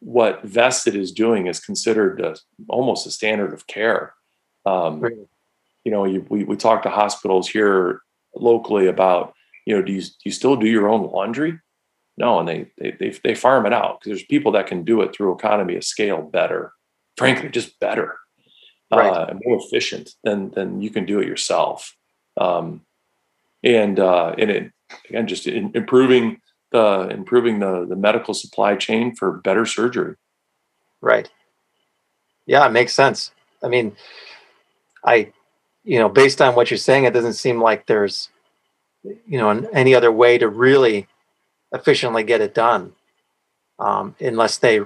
what 0.00 0.42
vested 0.44 0.94
is 0.94 1.10
doing 1.10 1.46
is 1.46 1.58
considered 1.58 2.20
a, 2.20 2.36
almost 2.68 3.06
a 3.06 3.10
standard 3.10 3.52
of 3.52 3.66
care. 3.66 4.14
Um, 4.66 5.00
Really? 5.00 5.26
you 5.84 5.92
know, 5.92 6.04
you, 6.04 6.26
we 6.28 6.44
we 6.44 6.56
talk 6.56 6.82
to 6.82 6.90
hospitals 6.90 7.48
here 7.48 8.02
locally 8.36 8.86
about 8.86 9.34
you 9.66 9.74
know 9.74 9.82
do 9.82 9.92
you 9.92 10.02
do 10.02 10.24
you 10.24 10.30
still 10.30 10.56
do 10.56 10.66
your 10.66 10.88
own 10.88 11.10
laundry? 11.10 11.58
No, 12.16 12.38
and 12.38 12.48
they 12.48 12.70
they 12.78 12.92
they, 12.98 13.10
they 13.22 13.34
farm 13.34 13.66
it 13.66 13.72
out 13.72 14.00
because 14.00 14.10
there's 14.18 14.26
people 14.26 14.52
that 14.52 14.66
can 14.66 14.84
do 14.84 15.02
it 15.02 15.14
through 15.14 15.34
economy 15.34 15.76
of 15.76 15.84
scale 15.84 16.22
better, 16.22 16.72
frankly, 17.16 17.48
just 17.48 17.78
better, 17.80 18.16
Right. 18.90 19.10
uh, 19.10 19.26
and 19.30 19.40
more 19.44 19.58
efficient 19.60 20.10
than 20.24 20.50
than 20.52 20.80
you 20.80 20.90
can 20.90 21.04
do 21.04 21.20
it 21.20 21.26
yourself. 21.26 21.94
Um, 22.38 22.82
and 23.62 23.98
uh, 23.98 24.34
and 24.38 24.50
it 24.50 24.72
again 25.08 25.26
just 25.26 25.46
in, 25.46 25.72
improving 25.74 26.40
the 26.72 27.08
improving 27.10 27.58
the 27.58 27.86
the 27.86 27.96
medical 27.96 28.34
supply 28.34 28.76
chain 28.76 29.14
for 29.14 29.32
better 29.32 29.66
surgery. 29.66 30.14
Right. 31.00 31.28
Yeah, 32.46 32.66
it 32.66 32.70
makes 32.70 32.94
sense. 32.94 33.32
I 33.62 33.68
mean, 33.68 33.96
I, 35.04 35.32
you 35.86 36.00
know, 36.00 36.08
based 36.08 36.42
on 36.42 36.54
what 36.54 36.70
you're 36.70 36.76
saying, 36.76 37.04
it 37.04 37.14
doesn't 37.14 37.34
seem 37.34 37.62
like 37.62 37.86
there's, 37.86 38.28
you 39.04 39.38
know, 39.38 39.50
any 39.72 39.94
other 39.94 40.10
way 40.10 40.36
to 40.36 40.48
really 40.48 41.06
efficiently 41.72 42.24
get 42.24 42.40
it 42.40 42.54
done, 42.54 42.92
um, 43.78 44.16
unless 44.20 44.58
they 44.58 44.80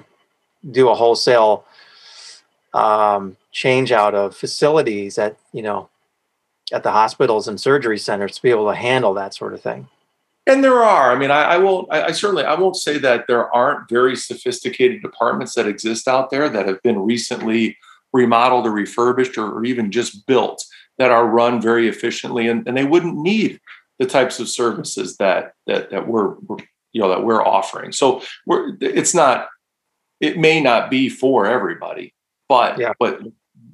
do 0.70 0.90
a 0.90 0.94
wholesale 0.94 1.64
um, 2.74 3.36
change 3.50 3.92
out 3.92 4.14
of 4.14 4.36
facilities 4.36 5.18
at, 5.18 5.36
you 5.52 5.62
know, 5.62 5.88
at 6.70 6.82
the 6.82 6.92
hospitals 6.92 7.48
and 7.48 7.58
surgery 7.58 7.98
centers 7.98 8.36
to 8.36 8.42
be 8.42 8.50
able 8.50 8.68
to 8.68 8.76
handle 8.76 9.14
that 9.14 9.34
sort 9.34 9.54
of 9.54 9.62
thing. 9.62 9.88
And 10.46 10.62
there 10.62 10.82
are. 10.82 11.12
I 11.12 11.18
mean, 11.18 11.30
I, 11.30 11.42
I 11.42 11.58
won't. 11.58 11.88
I, 11.90 12.04
I 12.04 12.12
certainly. 12.12 12.44
I 12.44 12.58
won't 12.58 12.76
say 12.76 12.98
that 12.98 13.26
there 13.26 13.54
aren't 13.54 13.88
very 13.88 14.16
sophisticated 14.16 15.00
departments 15.00 15.54
that 15.54 15.66
exist 15.66 16.08
out 16.08 16.30
there 16.30 16.48
that 16.48 16.66
have 16.66 16.82
been 16.82 16.98
recently 16.98 17.76
remodeled 18.12 18.66
or 18.66 18.72
refurbished 18.72 19.38
or, 19.38 19.50
or 19.50 19.64
even 19.64 19.90
just 19.90 20.26
built 20.26 20.64
that 21.00 21.10
are 21.10 21.26
run 21.26 21.62
very 21.62 21.88
efficiently, 21.88 22.46
and, 22.46 22.68
and 22.68 22.76
they 22.76 22.84
wouldn't 22.84 23.16
need 23.16 23.58
the 23.98 24.04
types 24.06 24.38
of 24.38 24.48
services 24.50 25.16
that 25.16 25.54
that 25.66 25.90
that 25.90 26.06
we're, 26.06 26.34
we're 26.46 26.58
you 26.92 27.00
know 27.00 27.08
that 27.08 27.24
we're 27.24 27.42
offering. 27.42 27.90
So 27.90 28.22
we're. 28.46 28.76
It's 28.80 29.14
not. 29.14 29.48
It 30.20 30.36
may 30.38 30.60
not 30.60 30.90
be 30.90 31.08
for 31.08 31.46
everybody, 31.46 32.14
but 32.50 32.78
Yeah. 32.78 32.92
but 33.00 33.20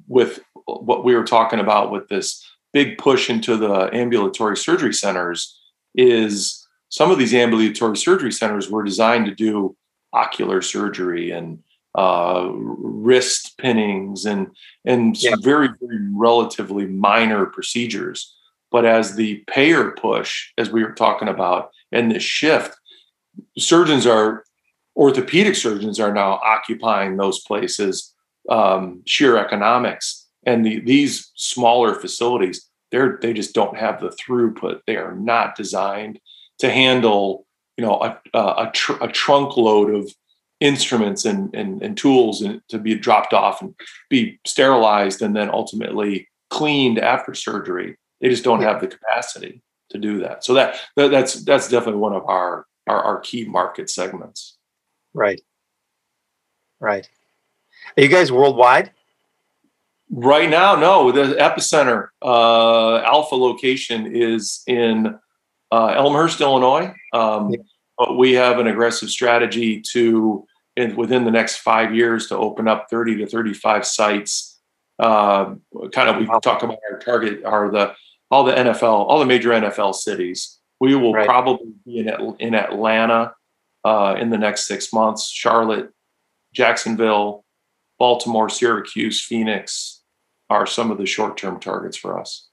with 0.07 0.39
what 0.65 1.03
we 1.03 1.15
were 1.15 1.25
talking 1.25 1.59
about 1.59 1.91
with 1.91 2.07
this 2.07 2.41
big 2.71 2.97
push 2.97 3.29
into 3.29 3.57
the 3.57 3.89
ambulatory 3.93 4.55
surgery 4.55 4.93
centers 4.93 5.59
is 5.95 6.65
some 6.87 7.11
of 7.11 7.19
these 7.19 7.33
ambulatory 7.33 7.97
surgery 7.97 8.31
centers 8.31 8.69
were 8.71 8.83
designed 8.83 9.25
to 9.25 9.35
do 9.35 9.75
ocular 10.13 10.61
surgery 10.61 11.31
and 11.31 11.59
uh, 11.97 12.47
wrist 12.53 13.57
pinnings 13.57 14.25
and 14.25 14.47
and 14.85 15.21
Yeah. 15.21 15.35
very 15.41 15.69
very 15.81 15.99
relatively 16.13 16.85
minor 16.85 17.45
procedures. 17.47 18.33
But 18.71 18.85
as 18.85 19.15
the 19.15 19.43
payer 19.47 19.91
push, 19.91 20.51
as 20.57 20.69
we 20.69 20.83
were 20.83 20.91
talking 20.93 21.27
about, 21.27 21.71
and 21.91 22.11
this 22.11 22.23
shift, 22.23 22.77
surgeons 23.57 24.05
are 24.05 24.43
orthopedic 24.95 25.55
surgeons 25.55 25.99
are 25.99 26.13
now 26.13 26.33
occupying 26.43 27.17
those 27.17 27.39
places. 27.41 28.13
Um, 28.49 29.01
sheer 29.05 29.37
economics 29.37 30.25
and 30.45 30.65
the, 30.65 30.79
these 30.79 31.31
smaller 31.35 31.93
facilities, 31.93 32.69
they're 32.91 33.19
they 33.21 33.33
just 33.33 33.53
don't 33.53 33.75
have 33.77 33.99
the 33.99 34.09
throughput. 34.09 34.81
They 34.87 34.95
are 34.95 35.13
not 35.15 35.55
designed 35.55 36.19
to 36.59 36.69
handle 36.69 37.45
you 37.75 37.85
know 37.85 37.95
a 38.01 38.17
a, 38.33 38.67
a, 38.67 38.71
tr- 38.73 39.03
a 39.03 39.11
trunk 39.11 39.57
load 39.57 39.93
of 39.93 40.09
instruments 40.59 41.25
and, 41.25 41.53
and 41.53 41.81
and 41.83 41.97
tools 41.97 42.41
and 42.41 42.61
to 42.67 42.79
be 42.79 42.95
dropped 42.95 43.33
off 43.33 43.61
and 43.61 43.75
be 44.09 44.39
sterilized 44.45 45.21
and 45.21 45.35
then 45.35 45.49
ultimately 45.49 46.27
cleaned 46.49 46.97
after 46.99 47.33
surgery. 47.33 47.97
They 48.21 48.29
just 48.29 48.43
don't 48.43 48.63
have 48.63 48.81
the 48.81 48.87
capacity 48.87 49.61
to 49.91 49.97
do 49.99 50.19
that. 50.19 50.43
So 50.43 50.53
that, 50.55 50.79
that 50.95 51.11
that's 51.11 51.43
that's 51.43 51.69
definitely 51.69 52.01
one 52.01 52.13
of 52.13 52.25
our 52.25 52.65
our, 52.87 53.01
our 53.03 53.19
key 53.19 53.45
market 53.45 53.89
segments. 53.89 54.57
Right. 55.13 55.41
Right. 56.79 57.07
Are 57.95 58.03
you 58.03 58.09
guys 58.09 58.31
worldwide? 58.31 58.91
Right 60.09 60.49
now, 60.49 60.75
no. 60.75 61.11
The 61.11 61.35
epicenter 61.35 62.09
uh, 62.21 62.97
alpha 62.99 63.35
location 63.35 64.15
is 64.15 64.63
in 64.67 65.19
uh, 65.71 65.87
Elmhurst, 65.87 66.41
Illinois. 66.41 66.93
Um, 67.13 67.51
Yeah. 67.51 67.57
But 67.97 68.17
we 68.17 68.33
have 68.33 68.59
an 68.59 68.67
aggressive 68.67 69.09
strategy 69.09 69.81
to, 69.93 70.45
in, 70.75 70.95
within 70.95 71.25
the 71.25 71.31
next 71.31 71.57
five 71.57 71.95
years, 71.95 72.27
to 72.27 72.37
open 72.37 72.67
up 72.67 72.87
30 72.89 73.17
to 73.17 73.27
35 73.27 73.85
sites. 73.85 74.59
Uh, 74.99 75.55
kind 75.93 76.09
of, 76.09 76.17
we 76.17 76.25
talk 76.41 76.63
about 76.63 76.77
our 76.91 76.99
target 76.99 77.43
are 77.43 77.71
the 77.71 77.93
all 78.29 78.43
the 78.43 78.53
NFL, 78.53 78.83
all 78.83 79.19
the 79.19 79.25
major 79.25 79.49
NFL 79.51 79.95
cities. 79.95 80.59
We 80.79 80.95
will 80.95 81.13
Right. 81.13 81.25
probably 81.25 81.73
be 81.85 81.99
in, 81.99 82.09
At- 82.09 82.19
in 82.39 82.53
Atlanta 82.55 83.33
uh, 83.85 84.15
in 84.19 84.29
the 84.29 84.37
next 84.37 84.67
six 84.67 84.91
months. 84.91 85.29
Charlotte, 85.29 85.91
Jacksonville, 86.53 87.45
Baltimore, 87.99 88.49
Syracuse, 88.49 89.21
Phoenix 89.21 90.01
are 90.49 90.65
some 90.67 90.91
of 90.91 90.97
the 90.97 91.05
short-term 91.05 91.59
targets 91.59 91.95
for 91.97 92.19
us. 92.19 92.47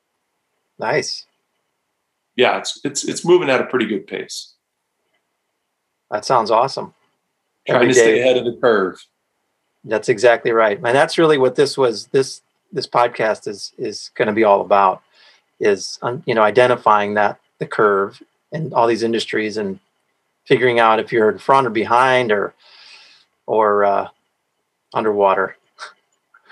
Nice. 0.78 1.26
Yeah, 2.36 2.58
it's 2.58 2.80
it's 2.84 3.04
it's 3.04 3.24
moving 3.24 3.48
at 3.50 3.60
a 3.60 3.66
pretty 3.66 3.86
good 3.86 4.06
pace. 4.06 4.54
That 6.14 6.24
sounds 6.24 6.52
awesome. 6.52 6.94
Trying 7.66 7.82
Every 7.82 7.88
to 7.88 7.94
stay 7.94 8.20
ahead 8.20 8.36
of 8.36 8.44
the 8.44 8.56
curve. 8.60 9.04
That's 9.82 10.08
exactly 10.08 10.52
right. 10.52 10.76
And 10.76 10.94
that's 10.94 11.18
really 11.18 11.38
what 11.38 11.56
this 11.56 11.76
was 11.76 12.06
this 12.06 12.40
this 12.72 12.86
podcast 12.86 13.48
is 13.48 13.72
is 13.78 14.12
going 14.14 14.28
to 14.28 14.32
be 14.32 14.44
all 14.44 14.60
about 14.60 15.02
is 15.58 15.98
um, 16.02 16.22
you 16.24 16.32
know 16.32 16.42
identifying 16.42 17.14
that 17.14 17.40
the 17.58 17.66
curve 17.66 18.22
and 18.52 18.72
all 18.72 18.86
these 18.86 19.02
industries 19.02 19.56
and 19.56 19.80
figuring 20.44 20.78
out 20.78 21.00
if 21.00 21.10
you're 21.10 21.32
in 21.32 21.38
front 21.38 21.66
or 21.66 21.70
behind 21.70 22.30
or 22.30 22.54
or 23.46 23.84
uh, 23.84 24.08
underwater. 24.92 25.56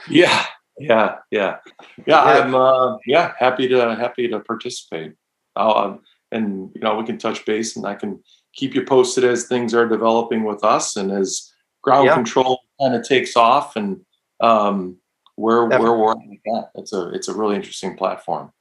Yeah, 0.08 0.44
yeah, 0.76 1.18
yeah, 1.30 1.58
yeah. 1.78 2.04
Yeah. 2.04 2.20
I'm 2.20 2.54
uh, 2.56 2.98
yeah 3.06 3.34
happy 3.38 3.68
to 3.68 3.94
happy 3.94 4.26
to 4.26 4.40
participate. 4.40 5.12
I'll, 5.54 5.76
um, 5.76 6.00
and 6.32 6.72
you 6.74 6.80
know 6.80 6.96
we 6.96 7.04
can 7.04 7.16
touch 7.16 7.46
base, 7.46 7.76
and 7.76 7.86
I 7.86 7.94
can 7.94 8.18
keep 8.54 8.74
you 8.74 8.84
posted 8.84 9.24
as 9.24 9.46
things 9.46 9.74
are 9.74 9.88
developing 9.88 10.44
with 10.44 10.64
us, 10.64 10.96
and 10.96 11.10
as 11.10 11.52
ground 11.82 12.06
Yeah. 12.06 12.14
control 12.14 12.60
kind 12.80 12.94
of 12.94 13.06
takes 13.06 13.36
off, 13.36 13.76
and 13.76 14.04
um, 14.40 14.96
where 15.36 15.68
Definitely. 15.68 15.90
where 15.90 15.98
we're 15.98 16.12
at 16.12 16.28
with 16.28 16.38
that. 16.44 16.70
It's 16.74 16.92
a 16.92 17.08
it's 17.10 17.28
a 17.28 17.34
really 17.34 17.56
interesting 17.56 17.96
platform. 17.96 18.52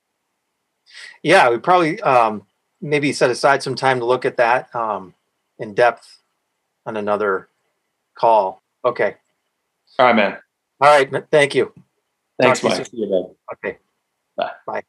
Yeah, 1.24 1.50
we 1.50 1.58
probably 1.58 2.02
um, 2.02 2.46
maybe 2.82 3.14
set 3.14 3.30
aside 3.30 3.64
some 3.64 3.76
time 3.76 4.00
to 4.00 4.06
look 4.06 4.26
at 4.26 4.38
that 4.38 4.74
um, 4.76 5.14
in 5.60 5.74
depth 5.74 6.20
on 6.86 6.98
another 6.98 7.50
call. 8.16 8.62
Okay. 8.84 9.16
All 10.00 10.08
right, 10.08 10.16
man. 10.16 10.38
All 10.80 10.90
right. 10.90 11.26
Thank 11.32 11.56
you. 11.56 11.74
Thanks, 12.40 12.64
you 12.64 12.70
Mike. 12.70 12.86
See 12.86 12.98
you. 12.98 13.36
Okay. 13.54 13.78
Bye. 14.36 14.52
Bye. 14.66 14.84